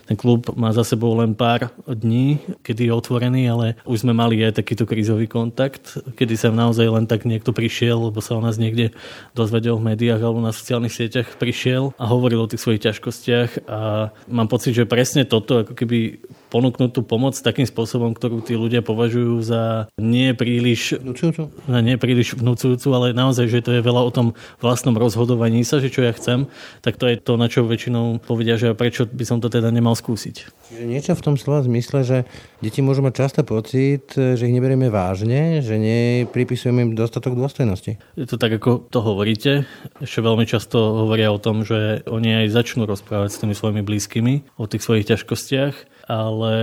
Ten 0.05 0.13
klub 0.13 0.53
má 0.53 0.69
za 0.69 0.85
sebou 0.85 1.17
len 1.17 1.33
pár 1.33 1.73
dní, 1.89 2.37
kedy 2.61 2.87
je 2.87 2.93
otvorený, 2.93 3.49
ale 3.49 3.65
už 3.89 4.05
sme 4.05 4.13
mali 4.13 4.37
aj 4.45 4.61
takýto 4.61 4.85
krizový 4.85 5.25
kontakt, 5.25 5.97
kedy 6.13 6.37
sa 6.37 6.53
naozaj 6.53 6.85
len 6.93 7.09
tak 7.09 7.25
niekto 7.25 7.57
prišiel, 7.57 8.13
lebo 8.13 8.21
sa 8.21 8.37
o 8.37 8.41
nás 8.45 8.61
niekde 8.61 8.93
dozvedel 9.33 9.81
v 9.81 9.97
médiách 9.97 10.21
alebo 10.21 10.45
na 10.45 10.53
sociálnych 10.53 10.93
sieťach 10.93 11.33
prišiel 11.41 11.97
a 11.97 12.05
hovoril 12.05 12.45
o 12.45 12.49
tých 12.53 12.61
svojich 12.61 12.85
ťažkostiach 12.85 13.65
a 13.65 14.13
mám 14.29 14.45
pocit, 14.45 14.77
že 14.77 14.85
presne 14.85 15.25
toto 15.25 15.65
ako 15.65 15.73
keby 15.73 16.21
ponúknuť 16.49 16.89
tú 16.97 17.01
pomoc 17.05 17.37
takým 17.37 17.65
spôsobom, 17.65 18.17
ktorú 18.17 18.41
tí 18.41 18.57
ľudia 18.57 18.81
považujú 18.81 19.39
za 19.45 19.85
nie 20.01 20.33
príliš 20.33 20.97
vnúcujúcu, 20.97 21.53
nie 21.69 21.95
príliš 21.95 22.35
vnúcujúcu 22.35 22.87
ale 22.93 23.07
naozaj, 23.13 23.45
že 23.47 23.61
to 23.61 23.71
je 23.77 23.85
veľa 23.85 24.01
o 24.01 24.11
tom 24.11 24.27
vlastnom 24.59 24.97
rozhodovaní 24.97 25.61
sa, 25.61 25.77
že 25.77 25.93
čo 25.93 26.01
ja 26.01 26.11
chcem, 26.11 26.49
tak 26.81 26.97
to 26.97 27.05
je 27.05 27.21
to, 27.21 27.37
na 27.37 27.47
čo 27.47 27.63
väčšinou 27.65 28.21
povedia, 28.25 28.57
že 28.57 28.73
prečo 28.73 29.05
by 29.05 29.23
som 29.25 29.37
to 29.39 29.47
teda 29.47 29.69
nemal 29.69 29.93
skúsiť. 29.93 30.35
Čiže 30.73 30.83
niečo 30.85 31.13
v 31.13 31.25
tom 31.25 31.35
slova 31.37 31.61
zmysle, 31.65 32.01
že 32.01 32.17
deti 32.61 32.81
môžu 32.81 33.05
mať 33.05 33.13
často 33.25 33.41
pocit, 33.45 34.13
že 34.17 34.41
ich 34.41 34.53
neberieme 34.53 34.89
vážne, 34.89 35.61
že 35.61 35.77
nepripisujeme 35.77 36.81
im 36.81 36.91
dostatok 36.97 37.37
dôstojnosti. 37.37 38.01
Je 38.17 38.25
to 38.25 38.41
tak, 38.41 38.57
ako 38.57 38.89
to 38.89 38.99
hovoríte. 39.05 39.69
Ešte 40.01 40.19
veľmi 40.25 40.49
často 40.49 41.05
hovoria 41.05 41.29
o 41.29 41.37
tom, 41.37 41.61
že 41.61 42.01
oni 42.09 42.45
aj 42.45 42.57
začnú 42.57 42.89
rozprávať 42.89 43.29
s 43.37 43.39
tými 43.41 43.53
svojimi 43.53 43.81
blízkymi 43.85 44.57
o 44.57 44.65
tých 44.65 44.81
svojich 44.81 45.05
ťažkostiach 45.13 45.98
ale 46.09 46.53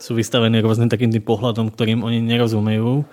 sú 0.00 0.16
vystavení 0.16 0.64
rôznym 0.64 0.88
takým 0.88 1.12
tým 1.12 1.20
pohľadom, 1.20 1.68
ktorým 1.68 2.00
oni 2.00 2.24
nerozumejú 2.24 3.04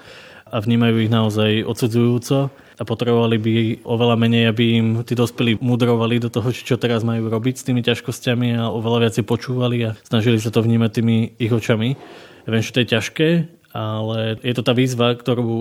a 0.48 0.56
vnímajú 0.64 0.96
ich 1.04 1.12
naozaj 1.12 1.68
odsudzujúco 1.68 2.48
a 2.80 2.84
potrebovali 2.88 3.36
by 3.36 3.54
oveľa 3.84 4.16
menej, 4.16 4.44
aby 4.48 4.64
im 4.80 4.88
tí 5.04 5.20
dospelí 5.20 5.60
mudrovali 5.60 6.24
do 6.24 6.32
toho, 6.32 6.48
čo 6.56 6.80
teraz 6.80 7.04
majú 7.04 7.28
robiť 7.28 7.56
s 7.60 7.66
tými 7.68 7.84
ťažkosťami 7.84 8.56
a 8.56 8.72
oveľa 8.72 8.98
viac 9.04 9.16
počúvali 9.28 9.78
a 9.84 10.00
snažili 10.08 10.40
sa 10.40 10.56
to 10.56 10.64
vnímať 10.64 10.92
tými 10.96 11.36
ich 11.36 11.52
očami. 11.52 12.00
Ja 12.48 12.50
viem, 12.56 12.64
že 12.64 12.72
to 12.72 12.82
je 12.84 12.92
ťažké, 12.96 13.28
ale 13.76 14.40
je 14.40 14.56
to 14.56 14.64
tá 14.64 14.72
výzva, 14.72 15.20
ktorú 15.20 15.52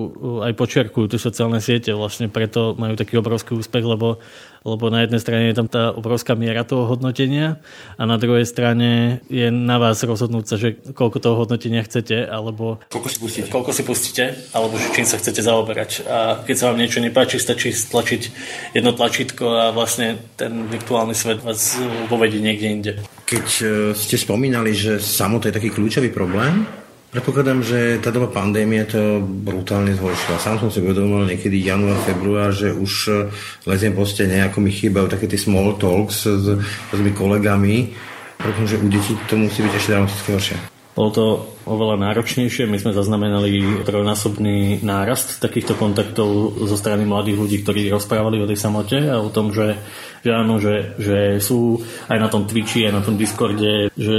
aj 0.47 0.55
počiarkujú 0.55 1.11
tie 1.11 1.19
sociálne 1.19 1.59
siete, 1.59 1.91
vlastne 1.91 2.31
preto 2.31 2.79
majú 2.79 2.95
taký 2.95 3.19
obrovský 3.19 3.59
úspech, 3.59 3.83
lebo, 3.83 4.23
lebo 4.63 4.85
na 4.87 5.03
jednej 5.03 5.19
strane 5.19 5.51
je 5.51 5.59
tam 5.59 5.67
tá 5.67 5.91
obrovská 5.91 6.39
miera 6.39 6.63
toho 6.63 6.87
hodnotenia 6.87 7.59
a 7.99 8.07
na 8.07 8.15
druhej 8.15 8.47
strane 8.47 9.19
je 9.27 9.51
na 9.51 9.83
vás 9.83 9.99
rozhodnúť 10.07 10.45
sa, 10.47 10.55
že 10.55 10.79
koľko 10.95 11.19
toho 11.19 11.35
hodnotenia 11.43 11.83
chcete, 11.83 12.23
alebo 12.23 12.79
koľko 12.87 13.11
si 13.11 13.19
pustíte, 13.19 13.49
koľko 13.51 13.71
si 13.75 13.83
pustíte 13.83 14.25
alebo 14.55 14.79
čím 14.95 15.11
sa 15.11 15.19
chcete 15.19 15.43
zaoberať. 15.43 15.91
A 16.07 16.47
keď 16.47 16.55
sa 16.55 16.71
vám 16.71 16.79
niečo 16.79 17.03
nepáči, 17.03 17.43
stačí 17.43 17.75
stlačiť 17.75 18.23
jedno 18.79 18.95
tlačítko 18.95 19.59
a 19.59 19.65
vlastne 19.75 20.23
ten 20.39 20.71
virtuálny 20.71 21.19
svet 21.19 21.43
vás 21.43 21.75
povedie 22.07 22.39
niekde 22.39 22.67
inde. 22.71 22.93
Keď 23.27 23.47
e, 23.59 23.65
ste 23.99 24.15
spomínali, 24.15 24.71
že 24.71 25.03
samo 25.03 25.43
to 25.43 25.51
je 25.51 25.57
taký 25.59 25.75
kľúčový 25.75 26.15
problém, 26.15 26.84
Predpokladám, 27.15 27.63
že 27.63 28.03
tá 28.03 28.11
doba 28.11 28.27
pandémie 28.27 28.83
to 28.91 29.23
brutálne 29.23 29.95
zhoršila. 29.95 30.35
Sám 30.43 30.59
som 30.59 30.67
si 30.75 30.83
uvedomil 30.83 31.31
niekedy 31.31 31.63
január, 31.63 31.95
február, 32.03 32.51
že 32.51 32.75
už 32.75 32.93
eh, 33.07 33.31
leziem 33.71 33.95
po 33.95 34.03
stene, 34.03 34.43
ako 34.43 34.59
mi 34.59 34.75
chýbajú 34.75 35.07
také 35.07 35.31
tie 35.31 35.39
small 35.39 35.79
talks 35.79 36.27
s, 36.27 36.59
s 36.91 36.99
kolegami. 37.15 37.95
Pretože 38.35 38.83
u 38.83 38.91
detí 38.91 39.15
to 39.31 39.39
musí 39.39 39.63
byť 39.63 39.73
ešte 39.79 39.91
dramaticky 39.95 40.29
horšie. 40.35 40.57
Bolo 40.95 41.11
to 41.15 41.25
oveľa 41.71 42.03
náročnejšie. 42.03 42.67
My 42.67 42.83
sme 42.83 42.91
zaznamenali 42.91 43.87
trojnásobný 43.87 44.83
nárast 44.83 45.39
takýchto 45.39 45.79
kontaktov 45.79 46.59
zo 46.67 46.75
strany 46.75 47.07
mladých 47.07 47.39
ľudí, 47.39 47.57
ktorí 47.63 47.95
rozprávali 47.95 48.43
o 48.43 48.47
tej 48.51 48.59
samote 48.59 48.99
a 49.07 49.23
o 49.23 49.31
tom, 49.31 49.55
že, 49.55 49.79
že 50.27 50.31
áno, 50.35 50.59
že, 50.59 50.99
že 50.99 51.39
sú 51.39 51.79
aj 52.11 52.19
na 52.19 52.27
tom 52.27 52.47
Twitchi, 52.47 52.91
aj 52.91 52.95
na 52.95 53.03
tom 53.07 53.15
Discorde, 53.15 53.91
že 53.95 54.15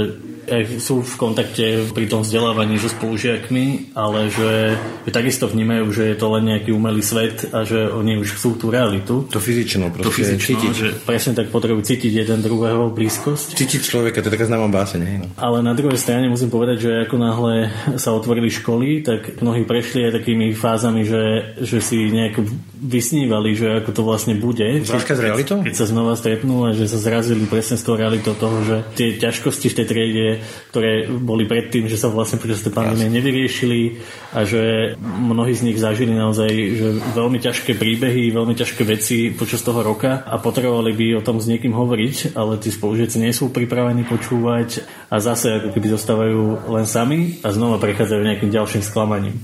sú 0.78 1.02
v 1.02 1.14
kontakte 1.18 1.90
pri 1.90 2.06
tom 2.06 2.22
vzdelávaní 2.22 2.78
so 2.78 2.88
spolužiakmi, 2.88 3.96
ale 3.98 4.30
že, 4.30 4.78
že 5.06 5.10
takisto 5.10 5.50
vnímajú, 5.50 5.90
že 5.90 6.02
je 6.14 6.16
to 6.16 6.26
len 6.32 6.44
nejaký 6.54 6.70
umelý 6.70 7.02
svet 7.02 7.50
a 7.50 7.66
že 7.66 7.90
oni 7.90 8.18
už 8.22 8.38
chcú 8.38 8.54
tú 8.56 8.66
realitu. 8.70 9.26
To 9.30 9.42
fyzično, 9.42 9.90
proste. 9.90 10.06
To 10.06 10.12
fyzično, 10.14 10.46
cítiť. 10.56 10.72
Že 10.72 10.88
presne 11.02 11.32
tak 11.34 11.50
potrebujú 11.50 11.82
cítiť 11.82 12.12
jeden 12.26 12.38
druhého 12.42 12.90
blízkosť. 12.90 13.58
Cítiť 13.58 13.82
človeka, 13.82 14.22
to 14.22 14.30
je 14.30 14.34
taká 14.38 14.46
známa 14.46 14.70
báseň. 14.70 15.00
No. 15.20 15.26
Ale 15.36 15.60
na 15.62 15.74
druhej 15.74 15.98
strane 15.98 16.30
musím 16.30 16.50
povedať, 16.50 16.78
že 16.86 16.90
ako 17.06 17.16
náhle 17.18 17.54
sa 18.02 18.14
otvorili 18.14 18.48
školy, 18.50 19.02
tak 19.02 19.42
mnohí 19.42 19.66
prešli 19.66 20.08
aj 20.08 20.22
takými 20.22 20.54
fázami, 20.54 21.02
že, 21.02 21.54
že 21.62 21.78
si 21.82 22.10
nejako 22.10 22.46
vysnívali, 22.76 23.58
že 23.58 23.82
ako 23.82 23.90
to 23.92 24.02
vlastne 24.04 24.34
bude. 24.38 24.84
Zrážka 24.84 25.16
s 25.16 25.20
realitou? 25.20 25.58
Keď 25.64 25.74
sa 25.74 25.86
znova 25.88 26.14
stretnú 26.14 26.68
a 26.68 26.76
že 26.76 26.86
sa 26.86 26.98
zrazili 27.00 27.48
presne 27.48 27.76
s 27.80 27.84
tou 27.84 27.96
realitou 27.96 28.36
toho, 28.36 28.62
že 28.62 28.76
tie 28.94 29.16
ťažkosti 29.16 29.72
v 29.72 29.76
tej 29.76 29.86
triede 29.86 30.26
ktoré 30.70 31.08
boli 31.08 31.48
predtým, 31.48 31.86
že 31.86 32.00
sa 32.00 32.12
vlastne 32.12 32.40
počas 32.40 32.62
tej 32.62 32.74
pandémie 32.74 33.08
nevyriešili 33.12 34.00
a 34.36 34.44
že 34.44 34.94
mnohí 35.00 35.52
z 35.56 35.64
nich 35.66 35.78
zažili 35.80 36.12
naozaj 36.12 36.50
že 36.50 36.88
veľmi 37.14 37.38
ťažké 37.40 37.78
príbehy, 37.78 38.34
veľmi 38.34 38.54
ťažké 38.56 38.82
veci 38.84 39.30
počas 39.32 39.62
toho 39.62 39.80
roka 39.80 40.24
a 40.24 40.36
potrebovali 40.36 40.92
by 40.92 41.06
o 41.18 41.24
tom 41.24 41.38
s 41.38 41.48
niekým 41.48 41.72
hovoriť, 41.72 42.36
ale 42.36 42.58
tí 42.60 42.68
spolužiaci 42.68 43.22
nie 43.22 43.32
sú 43.32 43.48
pripravení 43.52 44.04
počúvať 44.04 44.84
a 45.08 45.22
zase 45.22 45.62
ako 45.62 45.72
keby 45.72 45.86
zostávajú 45.94 46.70
len 46.72 46.84
sami 46.84 47.40
a 47.42 47.50
znova 47.54 47.80
prechádzajú 47.80 48.22
nejakým 48.22 48.50
ďalším 48.50 48.82
sklamaním. 48.82 49.36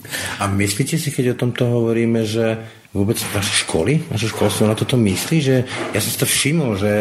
A 0.43 0.51
myslíte 0.51 0.99
si, 0.99 1.09
keď 1.15 1.35
o 1.35 1.41
tomto 1.47 1.69
hovoríme, 1.69 2.27
že 2.27 2.67
vôbec 2.93 3.17
vaše 3.33 3.65
školy, 3.65 4.05
naše 4.13 4.29
školstvo 4.29 4.69
na 4.69 4.77
toto 4.77 5.01
myslí, 5.01 5.39
že 5.41 5.65
ja 5.97 6.01
som 6.01 6.13
si 6.13 6.21
to 6.21 6.29
všimol, 6.29 6.77
že 6.77 6.93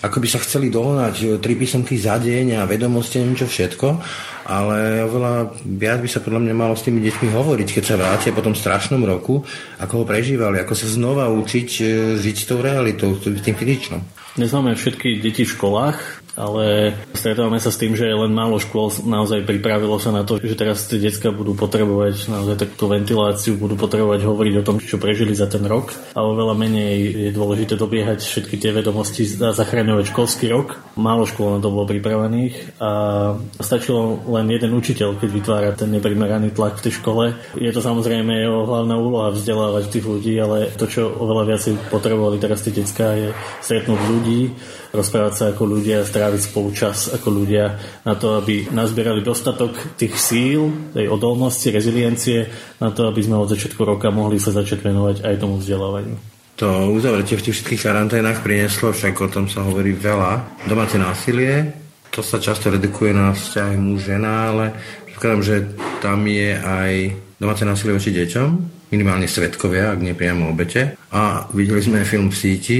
ako 0.00 0.24
by 0.24 0.28
sa 0.32 0.40
chceli 0.40 0.72
dohnať 0.72 1.14
e, 1.20 1.24
tri 1.36 1.52
písomky 1.60 2.00
za 2.00 2.16
deň 2.16 2.56
a 2.56 2.64
vedomosti, 2.64 3.20
neviem 3.20 3.36
čo 3.36 3.44
všetko, 3.44 4.00
ale 4.48 5.04
oveľa 5.04 5.60
viac 5.76 6.00
by 6.00 6.08
sa 6.08 6.24
podľa 6.24 6.40
mňa 6.40 6.54
malo 6.56 6.72
s 6.72 6.88
tými 6.88 7.04
deťmi 7.04 7.28
hovoriť, 7.36 7.68
keď 7.68 7.84
sa 7.84 8.00
vrátia 8.00 8.32
po 8.32 8.40
tom 8.40 8.56
strašnom 8.56 9.04
roku, 9.04 9.44
ako 9.76 9.92
ho 10.02 10.04
prežívali, 10.08 10.56
ako 10.56 10.72
sa 10.72 10.88
znova 10.88 11.28
učiť 11.28 11.70
e, 11.84 11.86
žiť 12.16 12.36
tou 12.48 12.64
realitou, 12.64 13.12
tým 13.20 13.56
fyzičnom. 13.60 14.00
Dnes 14.40 14.52
máme 14.56 14.72
všetky 14.72 15.20
deti 15.20 15.44
v 15.44 15.52
školách, 15.52 16.25
ale 16.36 16.92
stretávame 17.16 17.56
sa 17.56 17.72
s 17.72 17.80
tým, 17.80 17.96
že 17.96 18.06
len 18.06 18.30
málo 18.30 18.60
škôl 18.60 18.92
naozaj 19.08 19.48
pripravilo 19.48 19.96
sa 19.96 20.12
na 20.12 20.22
to, 20.22 20.36
že 20.36 20.52
teraz 20.52 20.84
tie 20.84 21.00
decka 21.00 21.32
budú 21.32 21.56
potrebovať 21.56 22.28
naozaj 22.28 22.56
takúto 22.60 22.92
ventiláciu, 22.92 23.56
budú 23.56 23.74
potrebovať 23.74 24.20
hovoriť 24.22 24.54
o 24.60 24.66
tom, 24.66 24.76
čo 24.76 25.00
prežili 25.00 25.32
za 25.32 25.48
ten 25.48 25.64
rok 25.64 25.96
a 26.12 26.20
oveľa 26.20 26.54
menej 26.54 26.94
je 27.26 27.30
dôležité 27.32 27.80
dobiehať 27.80 28.20
všetky 28.20 28.60
tie 28.60 28.70
vedomosti 28.76 29.24
a 29.40 29.56
zachraňovať 29.56 30.12
školský 30.12 30.52
rok. 30.52 30.76
Málo 31.00 31.24
škôl 31.24 31.56
na 31.56 31.60
to 31.64 31.72
bolo 31.72 31.88
pripravených 31.88 32.76
a 32.84 32.90
stačilo 33.64 34.20
len 34.28 34.52
jeden 34.52 34.76
učiteľ, 34.76 35.16
keď 35.16 35.30
vytvára 35.32 35.68
ten 35.72 35.88
neprimeraný 35.88 36.52
tlak 36.52 36.78
v 36.78 36.84
tej 36.84 37.00
škole. 37.00 37.24
Je 37.56 37.72
to 37.72 37.80
samozrejme 37.80 38.28
jeho 38.28 38.68
hlavná 38.68 39.00
úloha 39.00 39.32
vzdelávať 39.32 39.88
tých 39.88 40.04
ľudí, 40.04 40.34
ale 40.36 40.68
to, 40.76 40.84
čo 40.84 41.08
oveľa 41.08 41.44
viac 41.48 41.62
potrebovali 41.88 42.36
teraz 42.36 42.60
tie 42.60 42.76
decka, 42.76 43.16
je 43.16 43.28
stretnúť 43.64 44.00
ľudí, 44.04 44.52
rozprávať 44.92 45.32
sa 45.32 45.44
ako 45.52 45.62
ľudia, 45.64 46.04
stráviť 46.04 46.25
spolu 46.34 46.74
čas 46.74 47.14
ako 47.14 47.28
ľudia 47.30 47.78
na 48.02 48.18
to, 48.18 48.34
aby 48.34 48.66
nazbierali 48.74 49.22
dostatok 49.22 49.94
tých 49.94 50.18
síl, 50.18 50.90
tej 50.90 51.06
odolnosti, 51.06 51.70
reziliencie 51.70 52.50
na 52.82 52.90
to, 52.90 53.06
aby 53.06 53.22
sme 53.22 53.38
od 53.38 53.54
začiatku 53.54 53.78
roka 53.86 54.10
mohli 54.10 54.42
sa 54.42 54.50
začať 54.50 54.82
venovať 54.82 55.22
aj 55.22 55.34
tomu 55.38 55.62
vzdelávaniu. 55.62 56.18
To 56.58 56.90
uzavretie 56.90 57.36
v 57.38 57.44
tých 57.46 57.62
všetkých 57.62 57.84
karanténach 57.84 58.40
prinieslo, 58.40 58.90
však 58.90 59.14
o 59.22 59.28
tom 59.28 59.46
sa 59.46 59.62
hovorí 59.62 59.92
veľa. 59.92 60.64
Domáce 60.64 60.96
násilie, 60.96 61.76
to 62.08 62.24
sa 62.24 62.40
často 62.40 62.72
redukuje 62.72 63.12
na 63.12 63.36
vzťah 63.36 63.76
muž-žena, 63.76 64.32
ale 64.56 64.64
predpokladám, 65.04 65.42
že 65.44 65.56
tam 66.00 66.24
je 66.24 66.56
aj 66.56 66.92
domáce 67.36 67.60
násilie 67.60 67.92
voči 67.92 68.08
deťom, 68.08 68.48
minimálne 68.88 69.28
svetkovia, 69.28 69.92
ak 69.92 70.00
nie 70.00 70.16
priamo 70.16 70.48
obete. 70.48 70.96
A 71.12 71.44
videli 71.52 71.84
sme 71.84 72.08
film 72.08 72.32
v 72.32 72.40
síti, 72.40 72.78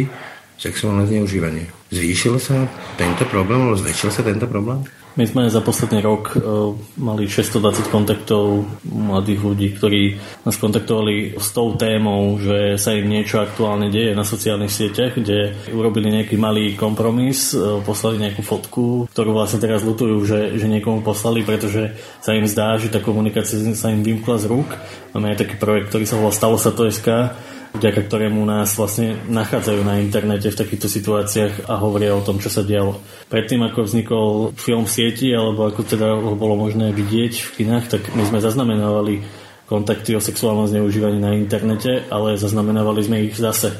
sexuálne 0.56 1.04
zneužívanie. 1.04 1.75
Zvýšil 1.86 2.42
sa 2.42 2.66
tento 2.98 3.22
problém, 3.30 3.62
alebo 3.62 3.78
zväčšil 3.78 4.10
sa 4.10 4.26
tento 4.26 4.50
problém? 4.50 4.82
My 5.16 5.24
sme 5.24 5.48
za 5.48 5.64
posledný 5.64 6.04
rok 6.04 6.36
uh, 6.36 6.76
mali 7.00 7.24
620 7.24 7.88
kontaktov 7.88 8.68
mladých 8.84 9.40
ľudí, 9.40 9.68
ktorí 9.72 10.02
nás 10.44 10.60
kontaktovali 10.60 11.40
s 11.40 11.56
tou 11.56 11.72
témou, 11.72 12.36
že 12.36 12.76
sa 12.76 12.92
im 12.92 13.08
niečo 13.08 13.40
aktuálne 13.40 13.88
deje 13.88 14.12
na 14.12 14.28
sociálnych 14.28 14.68
sieťach, 14.68 15.16
kde 15.16 15.56
urobili 15.72 16.12
nejaký 16.12 16.36
malý 16.36 16.76
kompromis, 16.76 17.56
uh, 17.56 17.80
poslali 17.80 18.20
nejakú 18.20 18.44
fotku, 18.44 19.08
ktorú 19.08 19.32
vlastne 19.32 19.62
teraz 19.62 19.80
lutujú, 19.88 20.20
že, 20.28 20.40
že 20.60 20.68
niekomu 20.68 21.00
poslali, 21.00 21.40
pretože 21.48 21.96
sa 22.20 22.36
im 22.36 22.44
zdá, 22.44 22.76
že 22.76 22.92
tá 22.92 23.00
komunikácia 23.00 23.56
sa 23.72 23.88
im 23.88 24.04
vymkla 24.04 24.36
z 24.36 24.52
rúk. 24.52 24.68
Máme 25.16 25.32
aj 25.32 25.48
taký 25.48 25.56
projekt, 25.56 25.96
ktorý 25.96 26.04
sa 26.04 26.20
volá 26.20 26.34
Stalo 26.34 26.60
sa 26.60 26.76
to 26.76 26.84
SK, 26.92 27.32
vďaka 27.76 28.00
ktorému 28.08 28.40
nás 28.42 28.74
vlastne 28.74 29.20
nachádzajú 29.28 29.80
na 29.84 30.00
internete 30.00 30.48
v 30.48 30.60
takýchto 30.60 30.88
situáciách 30.88 31.68
a 31.68 31.76
hovoria 31.78 32.16
o 32.16 32.24
tom, 32.24 32.40
čo 32.40 32.48
sa 32.48 32.64
dialo. 32.64 32.98
Predtým, 33.28 33.62
ako 33.64 33.78
vznikol 33.84 34.28
film 34.56 34.88
v 34.88 34.92
sieti, 34.92 35.28
alebo 35.30 35.68
ako 35.68 35.84
teda 35.84 36.16
ho 36.16 36.34
bolo 36.34 36.56
možné 36.56 36.90
vidieť 36.90 37.32
v 37.40 37.50
kinách, 37.62 37.84
tak 37.92 38.02
my 38.16 38.24
sme 38.24 38.40
zaznamenávali 38.40 39.22
kontakty 39.66 40.14
o 40.14 40.22
sexuálnom 40.22 40.70
zneužívaní 40.70 41.18
na 41.18 41.34
internete, 41.34 42.06
ale 42.06 42.38
zaznamenávali 42.38 43.02
sme 43.02 43.26
ich 43.26 43.34
zase 43.34 43.74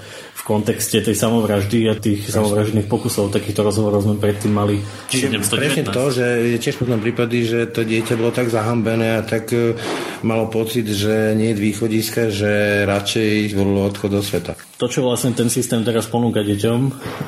kontexte 0.45 1.01
tej 1.01 1.17
samovraždy 1.17 1.89
a 1.89 1.95
tých 1.97 2.29
samovraždných 2.29 2.91
pokusov. 2.91 3.33
Takýchto 3.33 3.65
rozhovorov 3.65 4.05
sme 4.05 4.21
predtým 4.21 4.53
mali 4.53 4.83
Čiže 5.09 5.41
presne 5.49 5.85
to, 5.89 6.13
že 6.13 6.27
je 6.53 6.59
tiež 6.61 6.77
potom 6.77 7.01
prípady, 7.01 7.47
že 7.47 7.71
to 7.71 7.87
dieťa 7.87 8.15
bolo 8.19 8.35
tak 8.35 8.53
zahambené 8.53 9.17
a 9.17 9.23
tak 9.25 9.49
e, 9.55 9.73
malo 10.27 10.51
pocit, 10.53 10.85
že 10.91 11.33
nie 11.39 11.55
je 11.55 11.61
východiska, 11.63 12.29
že 12.29 12.85
radšej 12.85 13.55
zvolilo 13.55 13.87
odchod 13.89 14.11
do 14.13 14.21
sveta. 14.21 14.53
To, 14.77 14.93
čo 14.93 15.07
vlastne 15.07 15.33
ten 15.33 15.49
systém 15.49 15.81
teraz 15.81 16.05
ponúka 16.11 16.45
deťom, 16.45 16.81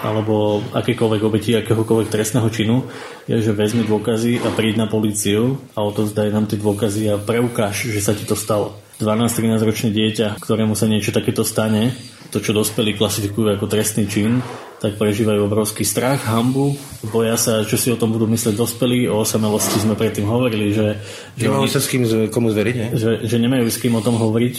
alebo 0.05 0.61
akékoľvek 0.77 1.21
obeti 1.25 1.57
akéhokoľvek 1.57 2.12
trestného 2.12 2.49
činu, 2.53 2.85
je, 3.25 3.40
že 3.40 3.57
vezmi 3.57 3.88
dôkazy 3.88 4.44
a 4.44 4.53
príď 4.53 4.85
na 4.85 4.87
políciu 4.90 5.57
a 5.73 5.81
odovzdaj 5.81 6.29
nám 6.29 6.44
tie 6.44 6.61
dôkazy 6.61 7.09
a 7.09 7.16
preukáž, 7.16 7.88
že 7.88 8.05
sa 8.05 8.12
ti 8.12 8.29
to 8.29 8.37
stalo. 8.37 8.88
12-13 8.99 9.63
ročné 9.63 9.89
dieťa, 9.95 10.43
ktorému 10.43 10.75
sa 10.75 10.91
niečo 10.91 11.15
takéto 11.15 11.47
stane, 11.47 11.95
to, 12.29 12.43
čo 12.43 12.53
dospelí 12.53 12.99
klasifikujú 12.99 13.57
ako 13.57 13.71
trestný 13.71 14.05
čin, 14.11 14.45
tak 14.79 15.01
prežívajú 15.01 15.49
obrovský 15.49 15.83
strach, 15.83 16.29
hambu, 16.29 16.77
boja 17.09 17.35
sa, 17.41 17.65
čo 17.65 17.81
si 17.81 17.89
o 17.91 17.99
tom 17.99 18.15
budú 18.15 18.29
myslieť 18.29 18.55
dospelí. 18.55 19.09
O 19.11 19.25
osamelosti 19.25 19.83
sme 19.83 19.99
predtým 19.99 20.29
hovorili, 20.29 20.71
že... 20.71 20.99
že 21.35 21.49
nemajú 21.49 21.67
sa 21.67 21.81
s 21.83 21.91
kým 21.91 22.05
komu 22.31 22.53
zveriť, 22.53 22.75
ne? 22.77 22.89
Že, 22.95 23.11
že 23.27 23.37
nemajú 23.39 23.67
s 23.67 23.81
kým 23.81 23.97
o 23.97 24.05
tom 24.05 24.21
hovoriť 24.21 24.57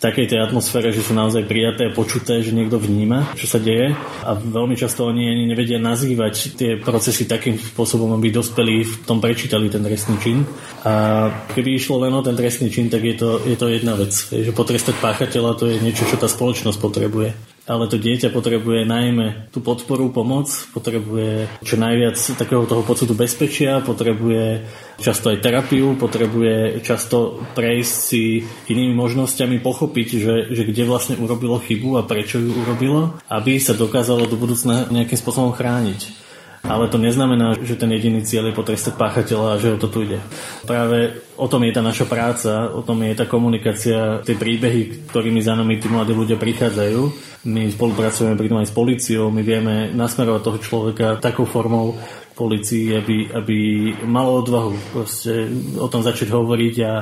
takej 0.00 0.32
tej 0.32 0.40
atmosfére, 0.40 0.96
že 0.96 1.04
sú 1.04 1.12
naozaj 1.12 1.44
prijaté 1.44 1.92
a 1.92 1.94
počuté, 1.94 2.40
že 2.40 2.56
niekto 2.56 2.80
vníma, 2.80 3.36
čo 3.36 3.44
sa 3.44 3.60
deje 3.60 3.92
a 4.24 4.32
veľmi 4.32 4.72
často 4.72 5.04
oni 5.04 5.28
ani 5.28 5.44
nevedia 5.44 5.76
nazývať 5.76 6.56
tie 6.56 6.70
procesy 6.80 7.28
takým 7.28 7.60
spôsobom, 7.60 8.16
aby 8.16 8.32
dospeli 8.32 8.80
v 8.80 8.94
tom 9.04 9.20
prečítali 9.20 9.68
ten 9.68 9.84
trestný 9.84 10.16
čin. 10.24 10.48
A 10.88 11.28
keby 11.52 11.76
išlo 11.76 12.00
len 12.00 12.16
o 12.16 12.24
ten 12.24 12.32
trestný 12.32 12.72
čin, 12.72 12.88
tak 12.88 13.04
je 13.04 13.14
to, 13.20 13.44
je 13.44 13.56
to 13.60 13.68
jedna 13.68 13.92
vec. 13.92 14.10
Je, 14.32 14.48
že 14.48 14.56
potrestať 14.56 14.96
páchateľa 15.04 15.52
to 15.60 15.68
je 15.68 15.76
niečo, 15.84 16.08
čo 16.08 16.16
tá 16.16 16.26
spoločnosť 16.26 16.78
potrebuje 16.80 17.49
ale 17.70 17.86
to 17.86 18.02
dieťa 18.02 18.34
potrebuje 18.34 18.82
najmä 18.82 19.54
tú 19.54 19.62
podporu, 19.62 20.10
pomoc, 20.10 20.50
potrebuje 20.74 21.46
čo 21.62 21.78
najviac 21.78 22.18
takého 22.34 22.66
toho 22.66 22.82
pocitu 22.82 23.14
bezpečia, 23.14 23.78
potrebuje 23.78 24.66
často 24.98 25.30
aj 25.30 25.38
terapiu, 25.38 25.94
potrebuje 25.94 26.82
často 26.82 27.38
prejsť 27.54 27.94
si 27.94 28.42
inými 28.42 28.98
možnosťami, 28.98 29.62
pochopiť, 29.62 30.08
že, 30.18 30.34
že 30.50 30.62
kde 30.66 30.82
vlastne 30.82 31.14
urobilo 31.14 31.62
chybu 31.62 32.02
a 32.02 32.02
prečo 32.02 32.42
ju 32.42 32.50
urobilo, 32.50 33.22
aby 33.30 33.62
sa 33.62 33.78
dokázalo 33.78 34.26
do 34.26 34.34
budúcna 34.34 34.90
nejakým 34.90 35.14
spôsobom 35.14 35.54
chrániť. 35.54 36.29
Ale 36.60 36.92
to 36.92 37.00
neznamená, 37.00 37.56
že 37.64 37.80
ten 37.80 37.88
jediný 37.88 38.20
cieľ 38.20 38.52
je 38.52 38.58
potrestať 38.58 38.94
páchateľa 39.00 39.56
a 39.56 39.60
že 39.60 39.72
o 39.74 39.80
to 39.80 39.88
tu 39.88 40.04
ide. 40.04 40.20
Práve 40.68 41.24
o 41.40 41.48
tom 41.48 41.64
je 41.64 41.72
tá 41.72 41.80
naša 41.80 42.04
práca, 42.04 42.68
o 42.68 42.84
tom 42.84 43.00
je 43.00 43.16
tá 43.16 43.24
komunikácia, 43.24 44.20
tie 44.20 44.36
príbehy, 44.36 45.08
ktorými 45.08 45.40
za 45.40 45.56
nami 45.56 45.80
tí 45.80 45.88
mladí 45.88 46.12
ľudia 46.12 46.36
prichádzajú. 46.36 47.00
My 47.48 47.64
spolupracujeme 47.72 48.36
pritom 48.36 48.60
aj 48.60 48.68
s 48.68 48.76
policiou, 48.76 49.32
my 49.32 49.40
vieme 49.40 49.88
nasmerovať 49.96 50.42
toho 50.44 50.58
človeka 50.60 51.06
takou 51.16 51.48
formou, 51.48 51.96
policii, 52.40 52.96
aby, 52.96 53.16
aby 53.36 53.58
malo 54.08 54.40
odvahu 54.40 54.96
proste 54.96 55.52
o 55.76 55.84
tom 55.92 56.00
začať 56.00 56.32
hovoriť 56.32 56.74
a, 56.88 56.92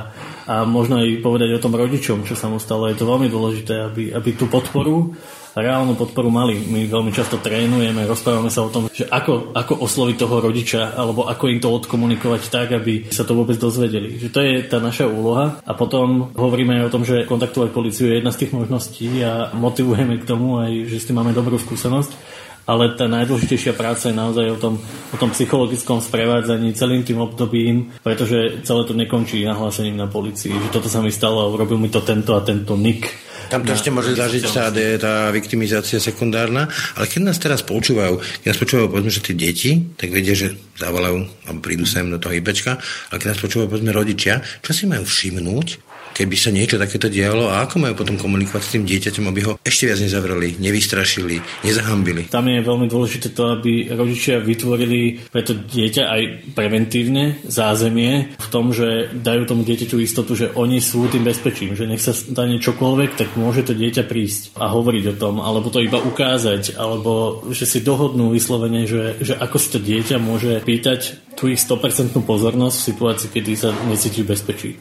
a 0.51 0.55
možno 0.67 0.99
aj 0.99 1.23
povedať 1.23 1.55
o 1.55 1.63
tom 1.63 1.79
rodičom, 1.79 2.27
čo 2.27 2.35
sa 2.35 2.51
mu 2.51 2.59
stalo. 2.59 2.91
Je 2.91 2.99
to 2.99 3.07
veľmi 3.07 3.31
dôležité, 3.31 3.87
aby, 3.87 4.11
aby 4.11 4.29
tú 4.35 4.51
podporu 4.51 5.15
reálnu 5.57 5.97
podporu 5.97 6.29
mali. 6.29 6.61
My 6.69 6.85
veľmi 6.85 7.11
často 7.11 7.41
trénujeme, 7.41 8.05
rozprávame 8.05 8.53
sa 8.53 8.65
o 8.65 8.71
tom, 8.71 8.87
že 8.91 9.07
ako, 9.09 9.53
ako 9.53 9.81
osloviť 9.81 10.15
toho 10.15 10.35
rodiča 10.39 10.81
alebo 10.93 11.25
ako 11.25 11.45
im 11.49 11.59
to 11.59 11.69
odkomunikovať 11.69 12.41
tak, 12.49 12.67
aby 12.75 13.09
sa 13.09 13.25
to 13.25 13.33
vôbec 13.33 13.57
dozvedeli. 13.57 14.17
Že 14.17 14.27
to 14.29 14.39
je 14.39 14.53
tá 14.65 14.77
naša 14.77 15.09
úloha 15.09 15.59
a 15.63 15.71
potom 15.73 16.31
hovoríme 16.33 16.79
aj 16.79 16.85
o 16.89 16.93
tom, 16.93 17.03
že 17.05 17.25
kontaktovať 17.25 17.69
policiu 17.73 18.09
je 18.09 18.21
jedna 18.21 18.31
z 18.33 18.45
tých 18.45 18.55
možností 18.55 19.09
a 19.25 19.51
motivujeme 19.55 20.21
k 20.21 20.27
tomu 20.27 20.61
aj, 20.61 20.71
že 20.89 20.97
s 21.01 21.07
tým 21.09 21.17
máme 21.19 21.33
dobrú 21.33 21.57
skúsenosť 21.57 22.39
ale 22.69 22.93
tá 22.93 23.09
najdôležitejšia 23.09 23.73
práca 23.73 24.13
je 24.13 24.15
naozaj 24.15 24.45
o 24.53 24.57
tom, 24.61 24.77
o 25.09 25.17
tom 25.17 25.33
psychologickom 25.33 25.97
sprevádzaní 25.97 26.77
celým 26.77 27.01
tým 27.01 27.17
obdobím, 27.17 27.89
pretože 28.05 28.61
celé 28.61 28.85
to 28.85 28.93
nekončí 28.93 29.41
nahlásením 29.41 29.97
na 29.97 30.05
policii, 30.05 30.53
že 30.53 30.69
toto 30.69 30.85
sa 30.85 31.01
mi 31.01 31.09
stalo 31.09 31.41
a 31.41 31.49
urobil 31.49 31.81
mi 31.81 31.89
to 31.89 32.05
tento 32.05 32.37
a 32.37 32.45
tento 32.45 32.77
nik 32.77 33.09
tam 33.49 33.65
to 33.65 33.73
ešte 33.73 33.89
môže 33.89 34.13
zažiť 34.13 34.45
tá, 34.53 34.69
tá 35.01 35.13
viktimizácia 35.33 35.97
sekundárna, 35.97 36.69
ale 36.93 37.09
keď 37.09 37.33
nás 37.33 37.41
teraz 37.41 37.65
počúvajú, 37.65 38.21
keď 38.45 38.47
nás 38.53 38.61
počúvajú, 38.61 38.85
povedzme, 38.93 39.09
že 39.09 39.25
tie 39.25 39.33
deti, 39.35 39.71
tak 39.97 40.13
vedia, 40.13 40.37
že 40.37 40.53
zavolajú 40.77 41.49
a 41.49 41.57
prídu 41.57 41.89
sem 41.89 42.05
do 42.05 42.21
toho 42.21 42.37
IPčka, 42.37 42.77
ale 43.09 43.17
keď 43.17 43.33
nás 43.33 43.41
počúvajú, 43.41 43.67
povedzme, 43.73 43.89
rodičia, 43.89 44.45
čo 44.61 44.69
si 44.69 44.85
majú 44.85 45.01
všimnúť, 45.01 45.88
keby 46.13 46.35
sa 46.35 46.51
niečo 46.51 46.75
takéto 46.75 47.07
dialo 47.07 47.47
a 47.47 47.63
ako 47.65 47.75
majú 47.79 47.93
potom 47.97 48.19
komunikovať 48.19 48.63
s 48.63 48.73
tým 48.75 48.83
dieťaťom, 48.85 49.25
aby 49.29 49.41
ho 49.47 49.53
ešte 49.63 49.89
viac 49.89 49.99
nezavreli, 50.03 50.59
nevystrašili, 50.59 51.65
nezahambili. 51.65 52.27
Tam 52.27 52.45
je 52.47 52.59
veľmi 52.59 52.87
dôležité 52.91 53.31
to, 53.31 53.55
aby 53.55 53.91
rodičia 53.93 54.43
vytvorili 54.43 55.19
pre 55.31 55.41
to 55.45 55.55
dieťa 55.55 56.03
aj 56.09 56.21
preventívne 56.53 57.39
zázemie 57.47 58.35
v 58.35 58.47
tom, 58.51 58.75
že 58.75 59.11
dajú 59.15 59.47
tomu 59.47 59.61
dieťaťu 59.63 59.97
istotu, 60.01 60.35
že 60.35 60.51
oni 60.53 60.83
sú 60.83 61.07
tým 61.07 61.23
bezpečím, 61.23 61.73
že 61.73 61.87
nech 61.87 62.03
sa 62.03 62.11
stane 62.11 62.59
čokoľvek, 62.59 63.09
tak 63.15 63.29
môže 63.39 63.65
to 63.65 63.73
dieťa 63.75 64.03
prísť 64.05 64.59
a 64.59 64.71
hovoriť 64.71 65.03
o 65.13 65.17
tom, 65.17 65.39
alebo 65.39 65.71
to 65.71 65.79
iba 65.79 65.99
ukázať, 66.01 66.75
alebo 66.75 67.43
že 67.51 67.63
si 67.63 67.79
dohodnú 67.81 68.31
vyslovene, 68.33 68.85
že, 68.85 69.19
že 69.23 69.33
ako 69.35 69.57
si 69.57 69.67
to 69.71 69.79
dieťa 69.79 70.17
môže 70.19 70.61
pýtať 70.63 71.31
tú 71.39 71.47
ich 71.47 71.63
100% 71.63 72.19
pozornosť 72.19 72.75
v 72.75 72.87
situácii, 72.91 73.29
kedy 73.31 73.51
sa 73.55 73.69
necíti 73.87 74.27
bezpečí. 74.27 74.75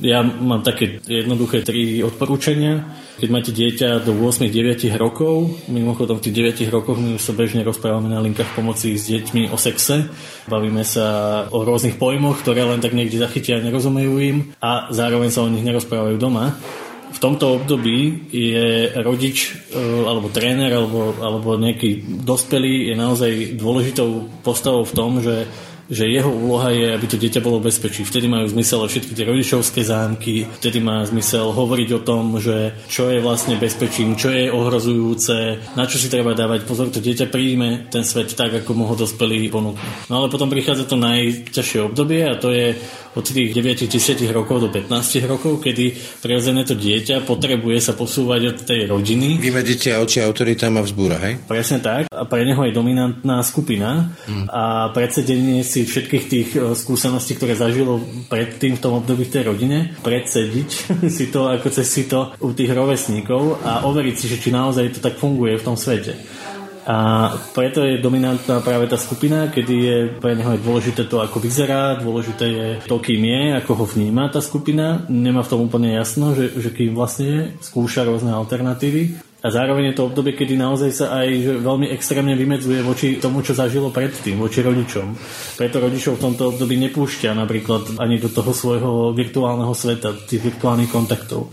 Ja 0.00 0.22
mám 0.22 0.62
také 0.62 1.02
jednoduché 1.04 1.66
tri 1.66 2.00
odporúčania. 2.00 2.86
Keď 3.20 3.28
máte 3.28 3.52
dieťa 3.52 4.00
do 4.00 4.16
8-9 4.16 4.88
rokov, 4.96 5.60
mimochodom 5.68 6.16
v 6.16 6.24
tých 6.24 6.56
9 6.64 6.72
rokoch 6.72 6.96
my 6.96 7.20
sa 7.20 7.36
bežne 7.36 7.60
rozprávame 7.60 8.08
na 8.08 8.22
linkách 8.24 8.56
pomoci 8.56 8.96
s 8.96 9.12
deťmi 9.12 9.52
o 9.52 9.60
sexe, 9.60 10.08
bavíme 10.48 10.80
sa 10.88 11.44
o 11.52 11.60
rôznych 11.60 12.00
pojmoch, 12.00 12.40
ktoré 12.40 12.64
len 12.64 12.80
tak 12.80 12.96
niekde 12.96 13.20
zachytia 13.20 13.60
a 13.60 13.64
nerozumejú 13.66 14.14
im 14.24 14.36
a 14.64 14.88
zároveň 14.88 15.28
sa 15.28 15.44
o 15.44 15.52
nich 15.52 15.66
nerozprávajú 15.66 16.16
doma 16.16 16.56
v 17.10 17.18
tomto 17.18 17.58
období 17.58 18.30
je 18.30 18.94
rodič 19.02 19.50
e, 19.74 19.82
alebo 20.06 20.30
tréner 20.30 20.70
alebo, 20.70 21.10
alebo 21.18 21.58
nejaký 21.58 22.22
dospelý 22.22 22.88
je 22.88 22.94
naozaj 22.94 23.32
dôležitou 23.58 24.30
postavou 24.46 24.86
v 24.86 24.94
tom, 24.94 25.18
že 25.18 25.50
že 25.90 26.06
jeho 26.06 26.30
úloha 26.30 26.70
je, 26.70 26.94
aby 26.94 27.06
to 27.10 27.18
dieťa 27.18 27.42
bolo 27.42 27.58
v 27.58 27.68
bezpečí. 27.68 28.06
Vtedy 28.06 28.30
majú 28.30 28.46
zmysel 28.46 28.86
všetky 28.86 29.12
tie 29.12 29.26
rodičovské 29.26 29.82
zámky, 29.82 30.46
vtedy 30.62 30.78
má 30.78 31.02
zmysel 31.02 31.50
hovoriť 31.50 31.88
o 31.98 32.00
tom, 32.06 32.38
že 32.38 32.78
čo 32.86 33.10
je 33.10 33.18
vlastne 33.18 33.58
bezpečím, 33.58 34.14
čo 34.14 34.30
je 34.30 34.48
ohrozujúce, 34.54 35.58
na 35.74 35.84
čo 35.90 35.98
si 35.98 36.06
treba 36.06 36.32
dávať 36.38 36.62
pozor, 36.64 36.94
to 36.94 37.02
dieťa 37.02 37.26
príjme 37.26 37.90
ten 37.90 38.06
svet 38.06 38.32
tak, 38.38 38.62
ako 38.62 38.70
mu 38.72 38.84
ho 38.86 38.94
dospelí 38.94 39.50
ponúknuť. 39.50 40.06
No 40.06 40.22
ale 40.22 40.30
potom 40.30 40.46
prichádza 40.46 40.86
to 40.86 40.94
najťažšie 40.94 41.90
obdobie 41.90 42.22
a 42.22 42.38
to 42.38 42.54
je 42.54 42.78
od 43.10 43.26
tých 43.26 43.50
9-10 43.50 44.22
rokov 44.30 44.62
do 44.62 44.68
15 44.70 45.26
rokov, 45.26 45.58
kedy 45.58 45.98
prirodzené 46.22 46.62
to 46.62 46.78
dieťa 46.78 47.26
potrebuje 47.26 47.82
sa 47.82 47.98
posúvať 47.98 48.40
od 48.54 48.58
tej 48.62 48.80
rodiny. 48.86 49.42
Vymedíte 49.42 49.98
oči 49.98 50.22
autorita 50.22 50.70
má 50.70 50.78
vzbúra, 50.86 51.18
hej? 51.18 51.42
Presne 51.50 51.82
tak. 51.82 52.06
A 52.06 52.22
pre 52.22 52.46
neho 52.46 52.62
je 52.62 52.70
dominantná 52.70 53.42
skupina 53.42 54.14
hmm. 54.30 54.46
a 54.46 54.94
predsedenie 54.94 55.66
si 55.66 55.79
všetkých 55.86 56.24
tých 56.28 56.48
e, 56.56 56.58
skúseností, 56.76 57.38
ktoré 57.38 57.56
zažilo 57.56 58.02
predtým 58.28 58.76
v 58.76 58.82
tom 58.82 58.98
období 58.98 59.28
v 59.28 59.34
tej 59.38 59.42
rodine, 59.48 59.78
predsediť 60.02 60.70
si 61.16 61.30
to 61.30 61.48
ako 61.48 61.68
cez 61.70 61.86
si 61.86 62.04
to 62.10 62.34
u 62.42 62.50
tých 62.52 62.72
rovesníkov 62.74 63.62
a 63.64 63.86
overiť 63.86 64.16
si, 64.16 64.26
že 64.28 64.40
či 64.40 64.50
naozaj 64.50 64.98
to 64.98 65.00
tak 65.00 65.16
funguje 65.16 65.56
v 65.56 65.66
tom 65.66 65.76
svete. 65.78 66.16
A 66.90 67.30
preto 67.54 67.84
je 67.84 68.02
dominantná 68.02 68.64
práve 68.64 68.88
tá 68.88 68.96
skupina, 68.96 69.52
kedy 69.52 69.74
je 69.76 69.98
pre 70.16 70.32
neho 70.32 70.56
je 70.56 70.64
dôležité 70.64 71.06
to, 71.06 71.22
ako 71.22 71.38
vyzerá, 71.38 72.00
dôležité 72.00 72.46
je 72.50 72.68
to, 72.88 72.98
kým 72.98 73.20
je, 73.20 73.42
ako 73.62 73.72
ho 73.78 73.84
vníma 73.86 74.32
tá 74.32 74.42
skupina. 74.42 75.06
Nemá 75.06 75.44
v 75.44 75.50
tom 75.54 75.60
úplne 75.60 75.94
jasno, 75.94 76.34
že, 76.34 76.50
že 76.56 76.72
kým 76.74 76.96
vlastne 76.96 77.26
je, 77.28 77.40
skúša 77.62 78.08
rôzne 78.08 78.32
alternatívy. 78.32 79.29
A 79.40 79.48
zároveň 79.48 79.92
je 79.92 79.96
to 79.96 80.06
obdobie, 80.12 80.36
kedy 80.36 80.60
naozaj 80.60 80.90
sa 80.92 81.06
aj 81.24 81.60
veľmi 81.64 81.88
extrémne 81.96 82.36
vymedzuje 82.36 82.84
voči 82.84 83.16
tomu, 83.16 83.40
čo 83.40 83.56
zažilo 83.56 83.88
predtým, 83.88 84.36
voči 84.36 84.60
rodičom. 84.60 85.16
Preto 85.56 85.80
rodičov 85.80 86.20
v 86.20 86.24
tomto 86.28 86.52
období 86.52 86.76
nepúšťa 86.76 87.32
napríklad 87.32 87.96
ani 87.96 88.20
do 88.20 88.28
toho 88.28 88.52
svojho 88.52 89.16
virtuálneho 89.16 89.72
sveta, 89.72 90.12
tých 90.28 90.44
virtuálnych 90.44 90.92
kontaktov. 90.92 91.48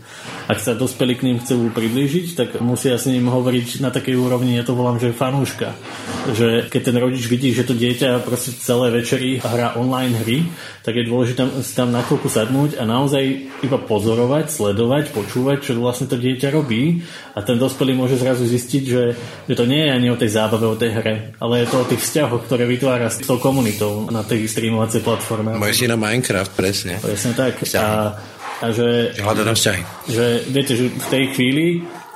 Ak 0.47 0.63
sa 0.63 0.71
dospelí 0.79 1.19
k 1.19 1.25
ním 1.27 1.38
chcú 1.43 1.67
priblížiť, 1.75 2.27
tak 2.39 2.49
musia 2.63 2.95
s 2.95 3.12
ním 3.12 3.27
hovoriť 3.27 3.83
na 3.83 3.91
takej 3.91 4.15
úrovni, 4.15 4.55
ja 4.55 4.63
to 4.63 4.79
volám, 4.79 4.95
že 4.95 5.12
fanúška. 5.12 5.75
Že 6.31 6.71
keď 6.71 6.81
ten 6.88 6.97
rodič 6.97 7.27
vidí, 7.27 7.51
že 7.51 7.67
to 7.67 7.75
dieťa 7.75 8.23
proste 8.23 8.55
celé 8.55 8.88
večery 8.95 9.43
hrá 9.43 9.75
online 9.75 10.15
hry, 10.23 10.47
tak 10.88 10.95
je 10.95 11.03
dôležité 11.03 11.43
si 11.60 11.75
tam 11.75 11.91
na 11.91 11.99
chvíľku 11.99 12.31
sadnúť 12.31 12.79
a 12.79 12.88
naozaj 12.88 13.23
iba 13.60 13.75
pozorovať, 13.75 14.47
sledovať, 14.47 15.12
počúvať, 15.12 15.57
čo 15.67 15.71
vlastne 15.75 16.07
to 16.07 16.15
dieťa 16.15 16.47
robí 16.47 17.03
a 17.36 17.43
ten 17.43 17.60
dospelý 17.60 17.91
môže 17.91 18.15
zrazu 18.15 18.47
zistiť, 18.47 18.83
že, 18.88 19.03
že 19.51 19.53
to 19.53 19.67
nie 19.67 19.83
je 19.83 19.91
ani 19.91 20.07
o 20.07 20.15
tej 20.15 20.31
zábave, 20.31 20.63
o 20.63 20.79
tej 20.79 20.95
hre, 20.95 21.15
ale 21.43 21.53
je 21.63 21.67
to 21.67 21.83
o 21.83 21.89
tých 21.91 21.99
vzťahoch, 22.07 22.47
ktoré 22.47 22.63
vytvára 22.63 23.12
s 23.12 23.19
tou 23.19 23.36
komunitou 23.36 24.07
na 24.15 24.23
tej 24.23 24.47
streamovacej 24.47 25.03
platforme. 25.03 25.60
Moje 25.60 25.75
si 25.75 25.91
na 25.91 25.99
Minecraft, 25.99 26.55
presne. 26.55 27.03
Presne 27.03 27.36
tak. 27.36 27.67
A, 27.75 28.15
a 28.57 28.73
že, 28.73 29.13
Hľada 29.21 29.43
na 29.45 29.53
vzťahy. 29.53 29.81
Že, 30.09 30.25
viete, 30.49 30.73
že 30.73 30.85
v 30.89 31.07
tej 31.13 31.23
chvíli 31.37 31.65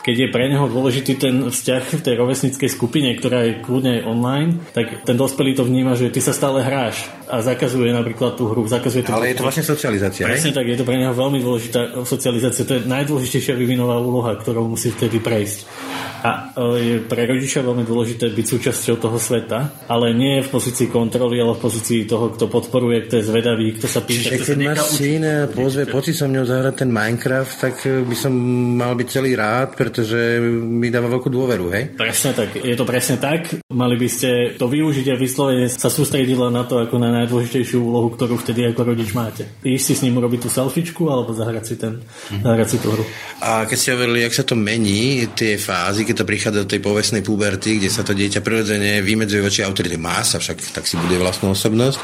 keď 0.01 0.15
je 0.17 0.34
pre 0.34 0.49
neho 0.49 0.65
dôležitý 0.65 1.13
ten 1.21 1.36
vzťah 1.54 2.01
v 2.01 2.04
tej 2.04 2.15
rovesnickej 2.17 2.69
skupine, 2.73 3.13
ktorá 3.13 3.45
je 3.45 3.62
kľudne 3.62 4.01
online, 4.10 4.58
tak 4.73 5.06
ten 5.06 5.13
dospelý 5.13 5.54
to 5.54 5.63
vníma, 5.63 5.93
že 5.93 6.10
ty 6.10 6.17
sa 6.17 6.34
stále 6.34 6.65
hráš 6.65 7.06
a 7.30 7.45
zakazuje 7.45 7.93
napríklad 7.93 8.34
tú 8.34 8.49
hru. 8.49 8.65
Zakazuje 8.65 9.06
tú 9.06 9.13
Ale 9.13 9.30
je 9.32 9.38
to 9.38 9.45
vlastne 9.45 9.65
socializácia, 9.65 10.25
Presne 10.25 10.58
tak, 10.58 10.65
je 10.65 10.77
to 10.82 10.86
pre 10.89 10.97
neho 10.97 11.13
veľmi 11.13 11.38
dôležitá 11.38 12.01
socializácia. 12.01 12.65
To 12.65 12.82
je 12.82 12.89
najdôležitejšia 12.89 13.54
vyvinová 13.54 14.01
úloha, 14.01 14.34
ktorou 14.41 14.65
musí 14.73 14.89
vtedy 14.89 15.21
prejsť. 15.21 15.69
A 16.22 16.54
e, 16.54 16.78
je 16.78 16.96
pre 17.02 17.26
rodiča 17.26 17.66
veľmi 17.66 17.82
dôležité 17.82 18.30
byť 18.30 18.46
súčasťou 18.46 18.96
toho 19.02 19.18
sveta, 19.18 19.90
ale 19.90 20.14
nie 20.14 20.46
v 20.46 20.50
pozícii 20.54 20.88
kontroly, 20.94 21.42
ale 21.42 21.58
v 21.58 21.62
pozícii 21.62 22.06
toho, 22.06 22.30
kto 22.34 22.46
podporuje, 22.46 23.10
kto 23.10 23.22
je 23.22 23.24
zvedavý, 23.26 23.74
kto 23.78 23.88
sa 23.90 24.06
pýta. 24.06 24.38
Čiže 24.38 24.46
keď 24.46 24.58
máš 24.62 24.82
syn 25.02 25.24
pozve, 25.50 25.90
poď 25.90 26.04
si 26.10 26.14
so 26.14 26.26
zahrať 26.30 26.86
ten 26.86 26.90
Minecraft, 26.94 27.54
tak 27.58 27.76
e, 27.90 28.06
by 28.06 28.16
som 28.16 28.34
mal 28.78 28.94
byť 28.94 29.08
celý 29.10 29.34
rád, 29.34 29.74
pretože 29.74 30.38
mi 30.62 30.94
dáva 30.94 31.10
veľkú 31.10 31.30
dôveru, 31.34 31.66
hej? 31.74 31.84
Presne 31.98 32.38
tak, 32.38 32.54
je 32.62 32.76
to 32.78 32.86
presne 32.86 33.18
tak. 33.18 33.58
Mali 33.74 33.98
by 33.98 34.08
ste 34.08 34.30
to 34.62 34.70
využiť 34.70 35.06
a 35.10 35.16
vyslovene 35.18 35.66
sa 35.66 35.90
sústrediť 35.90 36.38
len 36.38 36.54
na 36.54 36.70
to 36.70 36.78
ako 36.86 37.02
na 37.02 37.10
najdôležitejšiu 37.24 37.82
úlohu, 37.82 38.14
ktorú 38.14 38.38
vtedy 38.38 38.70
ako 38.70 38.94
rodič 38.94 39.10
máte. 39.18 39.50
Ísť 39.66 39.86
si 39.86 39.94
s 39.98 40.04
ním 40.06 40.22
urobiť 40.22 40.46
tú 40.46 40.50
selfiečku 40.54 41.10
alebo 41.10 41.34
zahrať 41.34 41.64
si, 41.66 41.76
ten, 41.82 41.98
mm-hmm. 41.98 42.46
zahrať 42.46 42.68
si 42.70 42.78
tú 42.78 42.88
hru. 42.94 43.06
A 43.42 43.66
keď 43.66 43.78
ste 43.78 43.94
hovorili, 43.98 44.22
jak 44.22 44.38
sa 44.38 44.46
to 44.46 44.54
mení, 44.54 45.26
tie 45.34 45.58
fázy, 45.58 46.11
keď 46.12 46.15
to 46.19 46.28
prichádza 46.28 46.60
do 46.67 46.71
tej 46.76 46.84
povestnej 46.84 47.24
puberty, 47.24 47.80
kde 47.80 47.88
sa 47.88 48.04
to 48.04 48.12
dieťa 48.12 48.43
prirodzene 48.43 49.00
vymedzuje 49.00 49.39
voči 49.39 49.63
autorite. 49.63 49.95
Má 49.95 50.19
sa 50.28 50.43
však, 50.43 50.76
tak 50.76 50.84
si 50.84 51.00
bude 51.00 51.15
vlastnú 51.15 51.56
osobnosť. 51.56 51.97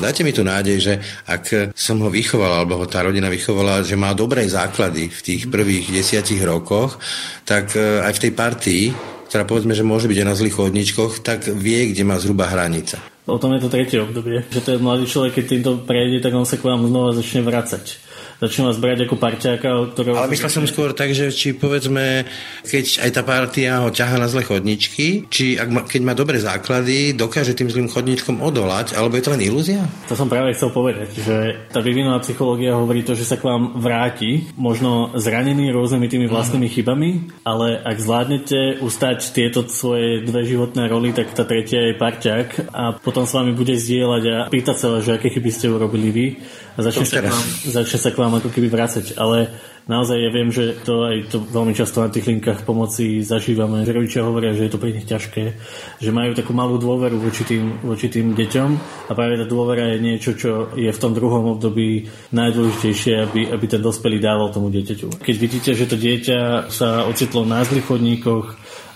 Dajte 0.00 0.24
mi 0.24 0.32
tu 0.32 0.40
nádej, 0.40 0.76
že 0.80 0.94
ak 1.28 1.76
som 1.76 2.00
ho 2.00 2.08
vychoval, 2.08 2.64
alebo 2.64 2.80
ho 2.80 2.88
tá 2.88 3.04
rodina 3.04 3.28
vychovala, 3.28 3.84
že 3.84 4.00
má 4.00 4.16
dobré 4.16 4.48
základy 4.48 5.12
v 5.12 5.20
tých 5.20 5.42
prvých 5.52 5.92
desiatich 5.92 6.40
rokoch, 6.40 6.96
tak 7.44 7.76
e, 7.76 8.00
aj 8.00 8.16
v 8.16 8.22
tej 8.24 8.32
partii 8.32 8.84
ktorá 9.30 9.46
povedzme, 9.46 9.78
že 9.78 9.86
môže 9.86 10.10
byť 10.10 10.18
aj 10.18 10.26
na 10.26 10.34
zlých 10.34 10.58
chodničkoch, 10.58 11.22
tak 11.22 11.46
vie, 11.46 11.94
kde 11.94 12.02
má 12.02 12.18
zhruba 12.18 12.50
hranica. 12.50 12.98
O 13.30 13.38
tom 13.38 13.54
je 13.54 13.62
to 13.62 13.70
tretie 13.70 14.02
obdobie, 14.02 14.42
že 14.50 14.58
je 14.58 14.82
mladý 14.82 15.06
človek, 15.06 15.38
keď 15.38 15.44
týmto 15.46 15.70
prejde, 15.86 16.18
tak 16.18 16.34
on 16.34 16.42
sa 16.42 16.58
k 16.58 16.66
vám 16.66 16.82
znova 16.82 17.14
začne 17.14 17.46
vracať 17.46 18.09
začne 18.40 18.72
vás 18.72 18.80
brať 18.80 19.04
ako 19.04 19.16
parťáka, 19.20 19.68
ktorého... 19.92 20.16
Ale 20.16 20.32
myslel 20.32 20.50
som 20.50 20.64
skôr 20.64 20.96
tak, 20.96 21.12
že 21.12 21.28
či 21.28 21.52
povedzme, 21.52 22.24
keď 22.64 23.04
aj 23.04 23.10
tá 23.12 23.22
partia 23.22 23.84
ho 23.84 23.92
ťaha 23.92 24.16
na 24.16 24.26
zlé 24.32 24.48
chodničky, 24.48 25.28
či 25.28 25.60
ak 25.60 25.68
ma, 25.68 25.80
keď 25.84 26.00
má 26.00 26.16
dobré 26.16 26.40
základy, 26.40 27.12
dokáže 27.12 27.52
tým 27.52 27.68
zlým 27.68 27.92
chodničkom 27.92 28.40
odolať, 28.40 28.96
alebo 28.96 29.20
je 29.20 29.24
to 29.28 29.32
len 29.36 29.44
ilúzia? 29.44 29.84
To 30.08 30.16
som 30.16 30.32
práve 30.32 30.56
chcel 30.56 30.72
povedať, 30.72 31.12
že 31.20 31.36
tá 31.68 31.84
vyvinová 31.84 32.24
psychológia 32.24 32.80
hovorí 32.80 33.04
to, 33.04 33.12
že 33.12 33.28
sa 33.28 33.36
k 33.36 33.44
vám 33.44 33.76
vráti, 33.76 34.48
možno 34.56 35.12
zranený 35.20 35.68
rôznymi 35.76 36.06
tými 36.08 36.26
vlastnými 36.26 36.66
uh-huh. 36.66 36.76
chybami, 36.80 37.10
ale 37.44 37.76
ak 37.76 37.96
zvládnete 38.00 38.80
ustať 38.80 39.36
tieto 39.36 39.68
svoje 39.68 40.24
dve 40.24 40.48
životné 40.48 40.88
roly, 40.88 41.12
tak 41.12 41.36
tá 41.36 41.44
tretia 41.44 41.92
je 41.92 42.00
parťák 42.00 42.72
a 42.72 42.96
potom 42.96 43.28
s 43.28 43.36
vami 43.36 43.52
bude 43.52 43.76
zdieľať 43.76 44.22
a 44.32 44.36
pýtať 44.48 44.76
sa, 44.80 44.88
že 45.04 45.20
aké 45.20 45.28
chyby 45.28 45.50
ste 45.52 45.68
urobili 45.68 46.08
vy 46.08 46.26
a 46.78 46.86
začne, 46.86 47.04
sa 47.04 47.20
k, 47.20 47.28
vám, 47.28 47.44
začne 47.66 47.98
sa 48.00 48.10
k 48.14 48.16
vám 48.16 48.29
ako 48.38 48.54
keby 48.54 48.70
vrácať. 48.70 49.18
Ale 49.18 49.50
naozaj 49.90 50.18
ja 50.22 50.30
viem, 50.30 50.54
že 50.54 50.78
to 50.86 51.08
aj 51.08 51.34
to 51.34 51.42
veľmi 51.42 51.74
často 51.74 51.98
na 51.98 52.12
tých 52.12 52.30
linkách 52.30 52.62
pomoci 52.62 53.26
zažívame, 53.26 53.82
že 53.82 53.90
rodičia 53.90 54.22
hovoria, 54.22 54.54
že 54.54 54.70
je 54.70 54.72
to 54.72 54.78
pre 54.78 54.94
nich 54.94 55.08
ťažké, 55.08 55.44
že 55.98 56.10
majú 56.14 56.30
takú 56.36 56.54
malú 56.54 56.78
dôveru 56.78 57.18
voči 57.18 57.42
tým, 57.42 57.82
voči 57.82 58.06
tým 58.06 58.38
deťom 58.38 58.70
a 59.08 59.12
práve 59.16 59.40
tá 59.40 59.46
dôvera 59.50 59.90
je 59.90 59.98
niečo, 59.98 60.38
čo 60.38 60.70
je 60.78 60.90
v 60.90 61.02
tom 61.02 61.10
druhom 61.10 61.58
období 61.58 62.06
najdôležitejšie, 62.30 63.12
aby, 63.26 63.40
aby 63.50 63.64
ten 63.66 63.82
dospelý 63.82 64.22
dával 64.22 64.54
tomu 64.54 64.70
dieťaťu. 64.70 65.18
Keď 65.18 65.36
vidíte, 65.40 65.70
že 65.74 65.90
to 65.90 65.98
dieťa 65.98 66.70
sa 66.70 67.08
ocitlo 67.10 67.42
na 67.42 67.66
zlých 67.66 67.90
chodníkoch, 67.90 68.46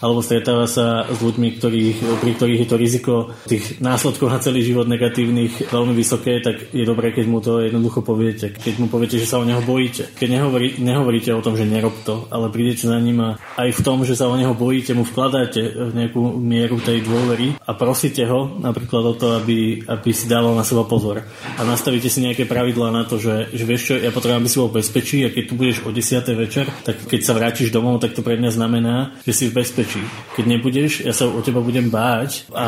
alebo 0.05 0.21
stretáva 0.21 0.69
sa 0.69 1.09
s 1.09 1.17
ľuďmi, 1.25 1.57
ktorých, 1.57 1.99
pri 2.21 2.33
ktorých 2.37 2.61
je 2.61 2.69
to 2.69 2.77
riziko 2.77 3.15
tých 3.49 3.81
následkov 3.81 4.29
na 4.29 4.37
celý 4.37 4.61
život 4.61 4.85
negatívnych 4.85 5.73
veľmi 5.73 5.97
vysoké, 5.97 6.45
tak 6.45 6.77
je 6.77 6.85
dobré, 6.85 7.17
keď 7.17 7.25
mu 7.25 7.41
to 7.41 7.65
jednoducho 7.65 8.05
poviete. 8.05 8.53
Keď 8.53 8.85
mu 8.85 8.93
poviete, 8.93 9.17
že 9.17 9.25
sa 9.25 9.41
o 9.41 9.49
neho 9.49 9.65
bojíte. 9.65 10.13
Keď 10.13 10.29
nehovorí, 10.29 10.77
nehovoríte 10.77 11.33
o 11.33 11.41
tom, 11.41 11.57
že 11.57 11.65
nerob 11.65 11.97
to, 12.05 12.29
ale 12.29 12.53
prídete 12.53 12.85
za 12.85 13.01
ním 13.01 13.25
a 13.25 13.41
aj 13.57 13.81
v 13.81 13.81
tom, 13.81 14.05
že 14.05 14.13
sa 14.13 14.29
o 14.29 14.37
neho 14.37 14.53
bojíte, 14.53 14.93
mu 14.93 15.09
vkladáte 15.09 15.97
nejakú 15.97 16.21
mieru 16.37 16.77
tej 16.85 17.01
dôvery 17.01 17.57
a 17.65 17.73
prosíte 17.73 18.29
ho 18.29 18.61
napríklad 18.61 19.05
o 19.09 19.15
to, 19.17 19.41
aby, 19.41 19.89
aby 19.89 20.11
si 20.13 20.29
dával 20.29 20.53
na 20.53 20.69
seba 20.69 20.85
pozor. 20.85 21.25
A 21.57 21.65
nastavíte 21.65 22.13
si 22.13 22.21
nejaké 22.21 22.45
pravidlá 22.45 22.93
na 22.93 23.09
to, 23.09 23.17
že, 23.17 23.49
že 23.57 23.65
vieš 23.65 23.83
čo, 23.89 23.95
ja 23.97 24.13
potrebujem, 24.13 24.45
aby 24.45 24.51
si 24.53 24.61
bol 24.61 24.69
bezpečí 24.69 25.25
a 25.25 25.33
keď 25.33 25.45
tu 25.49 25.55
budeš 25.57 25.77
o 25.89 25.91
10. 25.95 26.29
večer, 26.37 26.69
tak 26.85 27.09
keď 27.09 27.21
sa 27.25 27.33
vrátiš 27.33 27.73
domov, 27.73 28.05
tak 28.05 28.13
to 28.13 28.21
pre 28.21 28.37
mňa 28.37 28.51
znamená, 28.53 28.97
že 29.25 29.33
si 29.33 29.45
v 29.49 29.65
bezpečí 29.65 29.94
stačí. 29.95 30.03
Keď 30.35 30.45
nebudeš, 30.51 30.91
ja 31.07 31.15
sa 31.15 31.31
o 31.31 31.41
teba 31.43 31.63
budem 31.63 31.87
báť 31.87 32.51
a 32.51 32.67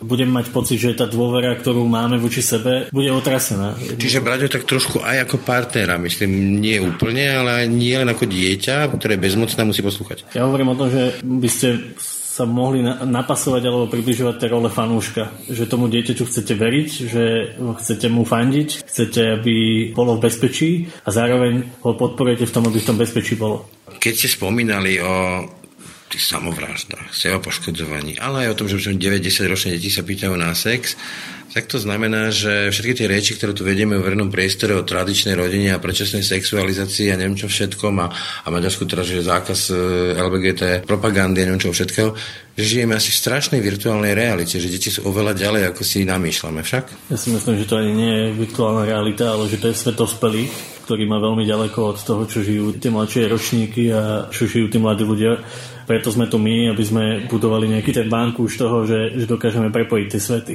budem 0.00 0.30
mať 0.30 0.54
pocit, 0.54 0.78
že 0.78 0.94
tá 0.94 1.10
dôvera, 1.10 1.58
ktorú 1.58 1.82
máme 1.90 2.22
voči 2.22 2.38
sebe, 2.38 2.86
bude 2.94 3.10
otrasená. 3.10 3.74
Čiže 3.98 4.22
brať 4.22 4.54
tak 4.54 4.64
trošku 4.64 5.02
aj 5.02 5.26
ako 5.26 5.42
partnera, 5.42 5.98
myslím, 5.98 6.62
nie 6.62 6.78
úplne, 6.78 7.26
ale 7.26 7.66
nie 7.66 7.98
len 7.98 8.06
ako 8.06 8.30
dieťa, 8.30 8.94
ktoré 8.94 9.18
bezmocné 9.18 9.66
musí 9.66 9.82
poslúchať. 9.82 10.30
Ja 10.38 10.46
hovorím 10.46 10.72
o 10.72 10.78
tom, 10.78 10.88
že 10.90 11.18
by 11.22 11.48
ste 11.50 11.68
sa 12.30 12.46
mohli 12.46 12.80
napasovať 12.86 13.62
alebo 13.66 13.90
približovať 13.90 14.38
tej 14.38 14.50
role 14.54 14.70
fanúška. 14.70 15.34
Že 15.50 15.66
tomu 15.66 15.90
dieťaťu 15.90 16.24
chcete 16.24 16.54
veriť, 16.54 16.88
že 17.10 17.24
chcete 17.58 18.06
mu 18.06 18.22
fandiť, 18.22 18.86
chcete, 18.86 19.42
aby 19.42 19.54
bolo 19.90 20.16
v 20.16 20.30
bezpečí 20.30 20.88
a 21.02 21.10
zároveň 21.10 21.82
ho 21.82 21.92
podporujete 21.98 22.46
v 22.46 22.54
tom, 22.54 22.64
aby 22.70 22.78
v 22.78 22.86
tom 22.86 22.96
bezpečí 22.96 23.34
bolo. 23.34 23.66
Keď 23.98 24.14
ste 24.14 24.28
spomínali 24.30 25.02
o 25.02 25.42
tých 26.10 26.26
samovraždách, 26.26 27.14
seba 27.14 27.38
poškodzovaní, 27.38 28.18
ale 28.18 28.46
aj 28.46 28.48
o 28.52 28.58
tom, 28.58 28.66
že 28.66 28.82
už 28.82 28.98
90 28.98 29.46
ročné 29.46 29.78
deti 29.78 29.94
sa 29.94 30.02
pýtajú 30.02 30.34
na 30.34 30.50
sex, 30.58 30.98
tak 31.50 31.66
to 31.66 31.82
znamená, 31.82 32.30
že 32.30 32.70
všetky 32.70 32.94
tie 32.94 33.06
reči, 33.10 33.34
ktoré 33.34 33.50
tu 33.50 33.66
vedieme 33.66 33.98
v 33.98 34.06
verejnom 34.06 34.30
priestore 34.30 34.78
o 34.78 34.86
tradičnej 34.86 35.34
rodine 35.34 35.74
a 35.74 35.82
predčasnej 35.82 36.22
sexualizácii 36.22 37.10
a 37.10 37.18
neviem 37.18 37.34
čo 37.34 37.50
všetkom 37.50 37.94
a, 37.98 38.06
a 38.46 38.48
Maďarsku 38.54 38.86
teraz, 38.86 39.10
že 39.10 39.26
zákaz 39.26 39.74
e, 39.74 39.74
LBGT 40.14 40.86
propagandy 40.86 41.42
a 41.42 41.50
neviem 41.50 41.58
čo 41.58 41.74
všetkého, 41.74 42.14
že 42.54 42.64
žijeme 42.64 42.94
asi 42.94 43.10
v 43.10 43.20
strašnej 43.26 43.60
virtuálnej 43.66 44.14
realite, 44.14 44.62
že 44.62 44.70
deti 44.70 44.94
sú 44.94 45.10
oveľa 45.10 45.34
ďalej, 45.34 45.62
ako 45.74 45.82
si 45.82 46.06
namýšľame 46.06 46.62
však. 46.62 47.10
Ja 47.10 47.18
si 47.18 47.34
myslím, 47.34 47.58
že 47.58 47.66
to 47.66 47.82
ani 47.82 47.92
nie 47.98 48.14
je 48.14 48.26
virtuálna 48.38 48.86
realita, 48.86 49.34
ale 49.34 49.50
že 49.50 49.58
to 49.58 49.74
je 49.74 49.74
svet 49.74 49.98
dospelých, 49.98 50.54
ktorý 50.86 51.02
má 51.10 51.18
veľmi 51.18 51.42
ďaleko 51.42 51.78
od 51.82 51.98
toho, 51.98 52.22
čo 52.30 52.46
žijú 52.46 52.78
tie 52.78 52.94
mladšie 52.94 53.26
ročníky 53.26 53.90
a 53.90 54.30
čo 54.30 54.46
žijú 54.46 54.70
tí 54.70 54.78
mladí 54.78 55.02
ľudia 55.02 55.42
preto 55.90 56.14
sme 56.14 56.30
tu 56.30 56.38
my, 56.38 56.70
aby 56.70 56.84
sme 56.86 57.04
budovali 57.26 57.66
nejaký 57.66 57.90
ten 57.90 58.06
banku 58.06 58.46
už 58.46 58.62
toho, 58.62 58.86
že, 58.86 59.18
že 59.18 59.26
dokážeme 59.26 59.74
prepojiť 59.74 60.06
tie 60.06 60.22
svety. 60.22 60.54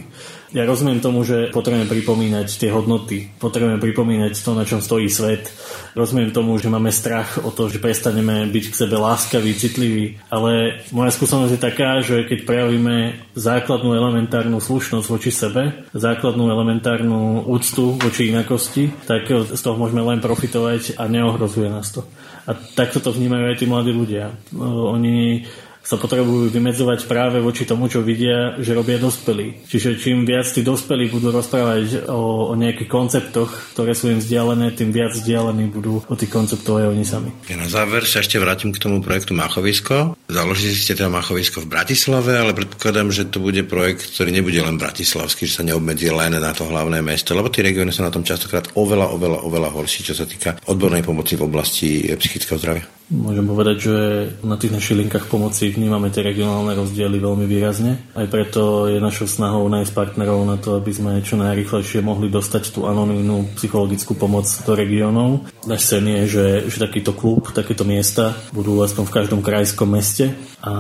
Ja 0.56 0.64
rozumiem 0.64 1.04
tomu, 1.04 1.28
že 1.28 1.52
potrebujeme 1.52 1.92
pripomínať 1.92 2.48
tie 2.56 2.72
hodnoty, 2.72 3.36
potrebujeme 3.36 3.76
pripomínať 3.84 4.32
to, 4.32 4.56
na 4.56 4.64
čom 4.64 4.80
stojí 4.80 5.12
svet. 5.12 5.52
Rozumiem 5.92 6.32
tomu, 6.32 6.56
že 6.56 6.72
máme 6.72 6.88
strach 6.88 7.44
o 7.44 7.52
to, 7.52 7.68
že 7.68 7.84
prestaneme 7.84 8.48
byť 8.48 8.66
k 8.72 8.80
sebe 8.88 8.96
láskaví, 8.96 9.52
citliví, 9.60 10.16
ale 10.32 10.80
moja 10.96 11.12
skúsenosť 11.12 11.52
je 11.52 11.60
taká, 11.60 12.00
že 12.00 12.24
keď 12.24 12.48
prejavíme 12.48 13.20
základnú 13.36 13.92
elementárnu 13.92 14.64
slušnosť 14.64 15.08
voči 15.12 15.36
sebe, 15.36 15.84
základnú 15.92 16.48
elementárnu 16.48 17.44
úctu 17.52 18.00
voči 18.00 18.32
inakosti, 18.32 18.88
tak 19.04 19.28
z 19.28 19.60
toho 19.60 19.76
môžeme 19.76 20.00
len 20.00 20.24
profitovať 20.24 20.96
a 20.96 21.12
neohrozuje 21.12 21.68
nás 21.68 21.92
to. 21.92 22.08
A 22.46 22.52
takto 22.54 23.02
to 23.02 23.10
vnímajú 23.10 23.50
aj 23.50 23.58
tí 23.58 23.66
mladí 23.66 23.90
ľudia. 23.90 24.30
Oni 24.62 25.42
sa 25.86 26.02
potrebujú 26.02 26.50
vymedzovať 26.50 27.06
práve 27.06 27.38
voči 27.38 27.70
tomu, 27.70 27.86
čo 27.86 28.02
vidia, 28.02 28.58
že 28.58 28.74
robia 28.74 28.98
dospelí. 28.98 29.70
Čiže 29.70 30.02
čím 30.02 30.26
viac 30.26 30.50
tí 30.50 30.66
dospelí 30.66 31.14
budú 31.14 31.30
rozprávať 31.30 32.10
o, 32.10 32.50
o 32.50 32.54
nejakých 32.58 32.90
konceptoch, 32.90 33.78
ktoré 33.78 33.94
sú 33.94 34.10
im 34.10 34.18
vzdialené, 34.18 34.74
tým 34.74 34.90
viac 34.90 35.14
vzdialení 35.14 35.70
budú 35.70 36.02
o 36.02 36.16
tých 36.18 36.34
konceptoch 36.34 36.82
aj 36.82 36.90
oni 36.90 37.06
sami. 37.06 37.30
Ja 37.46 37.62
na 37.62 37.70
záver 37.70 38.10
sa 38.10 38.26
ešte 38.26 38.42
vrátim 38.42 38.74
k 38.74 38.82
tomu 38.82 39.06
projektu 39.06 39.38
Machovisko. 39.38 40.18
Založili 40.26 40.74
ste 40.74 40.98
teda 40.98 41.14
Machovisko 41.14 41.62
v 41.62 41.70
Bratislave, 41.70 42.34
ale 42.34 42.58
predpokladám, 42.58 43.14
že 43.14 43.30
to 43.30 43.38
bude 43.38 43.62
projekt, 43.70 44.10
ktorý 44.10 44.34
nebude 44.34 44.58
len 44.58 44.82
bratislavský, 44.82 45.46
že 45.46 45.62
sa 45.62 45.64
neobmedzí 45.64 46.10
len 46.10 46.34
na 46.34 46.52
to 46.58 46.66
hlavné 46.66 47.06
mesto, 47.06 47.38
lebo 47.38 47.54
tie 47.54 47.62
regióny 47.62 47.94
sú 47.94 48.02
na 48.02 48.10
tom 48.10 48.26
častokrát 48.26 48.74
oveľa, 48.74 49.14
oveľa, 49.14 49.40
oveľa 49.46 49.70
horší, 49.70 50.02
čo 50.10 50.18
sa 50.18 50.26
týka 50.26 50.58
odbornej 50.66 51.06
pomoci 51.06 51.38
v 51.38 51.46
oblasti 51.46 52.10
psychického 52.10 52.58
zdravia. 52.58 52.90
Môžem 53.06 53.46
povedať, 53.46 53.78
že 53.86 53.96
na 54.42 54.58
tých 54.58 54.74
našich 54.74 54.98
linkách 54.98 55.30
pomoci 55.30 55.70
vnímame 55.70 56.10
tie 56.10 56.26
regionálne 56.26 56.74
rozdiely 56.74 57.22
veľmi 57.22 57.46
výrazne. 57.46 58.02
Aj 58.18 58.26
preto 58.26 58.90
je 58.90 58.98
našou 58.98 59.30
snahou 59.30 59.70
nájsť 59.70 59.94
partnerov 59.94 60.42
na 60.42 60.58
to, 60.58 60.82
aby 60.82 60.90
sme 60.90 61.22
čo 61.22 61.38
najrychlejšie 61.38 62.02
mohli 62.02 62.34
dostať 62.34 62.74
tú 62.74 62.90
anonimnú 62.90 63.54
psychologickú 63.62 64.18
pomoc 64.18 64.50
do 64.50 64.74
regiónov. 64.74 65.46
Náš 65.70 65.86
sen 65.86 66.02
je, 66.02 66.22
že, 66.26 66.46
že 66.66 66.82
takýto 66.82 67.14
klub, 67.14 67.54
takéto 67.54 67.86
miesta 67.86 68.34
budú 68.50 68.82
aspoň 68.82 69.04
v 69.06 69.16
každom 69.22 69.42
krajskom 69.46 69.86
meste 69.86 70.34
a 70.66 70.74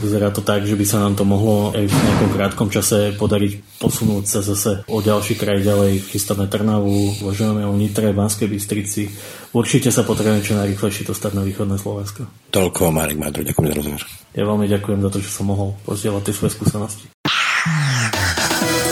vyzerá 0.00 0.32
to 0.32 0.40
tak, 0.40 0.64
že 0.64 0.80
by 0.80 0.84
sa 0.88 1.04
nám 1.04 1.12
to 1.12 1.28
mohlo 1.28 1.76
aj 1.76 1.84
v 1.84 1.92
nejakom 1.92 2.30
krátkom 2.40 2.68
čase 2.72 3.12
podariť 3.20 3.76
posunúť 3.76 4.24
sa 4.24 4.40
zase 4.40 4.88
o 4.88 5.04
ďalší 5.04 5.36
kraj 5.36 5.60
ďalej. 5.60 6.08
Chystáme 6.08 6.48
Trnavu, 6.48 7.20
uvažujeme 7.20 7.68
o 7.68 7.76
Nitre, 7.76 8.16
Banskej 8.16 8.48
Bystrici. 8.48 9.12
Určite 9.50 9.90
sa 9.90 10.06
potrebujeme 10.06 10.46
čo 10.46 10.54
najrychlejšie 10.54 11.10
dostať 11.10 11.34
na 11.34 11.42
východné 11.42 11.74
Slovensko. 11.74 12.22
Toľko, 12.54 12.94
Marek 12.94 13.18
Madru, 13.18 13.42
ďakujem 13.42 13.66
za 13.66 13.74
rozhovor. 13.74 14.02
Ja 14.30 14.44
veľmi 14.46 14.66
ďakujem 14.70 15.00
za 15.02 15.10
to, 15.10 15.18
že 15.18 15.30
som 15.30 15.50
mohol 15.50 15.74
pozdieľať 15.82 16.22
tie 16.22 16.34
svoje 16.38 16.54
skúsenosti. 16.54 17.04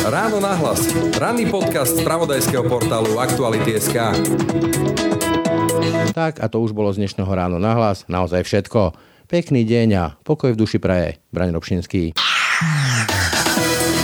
Ráno 0.09 0.42
nahlas. 0.42 0.83
Ranný 1.14 1.47
podcast 1.47 1.94
z 1.94 2.03
pravodajského 2.03 2.66
portálu 2.66 3.23
Aktuality.sk 3.23 4.18
Tak 6.11 6.42
a 6.42 6.47
to 6.51 6.59
už 6.59 6.75
bolo 6.75 6.90
z 6.90 7.07
dnešného 7.07 7.31
Ráno 7.31 7.62
nahlas. 7.62 8.03
Naozaj 8.11 8.42
všetko. 8.42 8.99
Pekný 9.31 9.62
deň 9.62 9.88
a 9.94 10.05
pokoj 10.27 10.57
v 10.57 10.59
duši 10.59 10.83
praje. 10.83 11.23
Braň 11.31 11.55
Robšinský. 11.55 12.18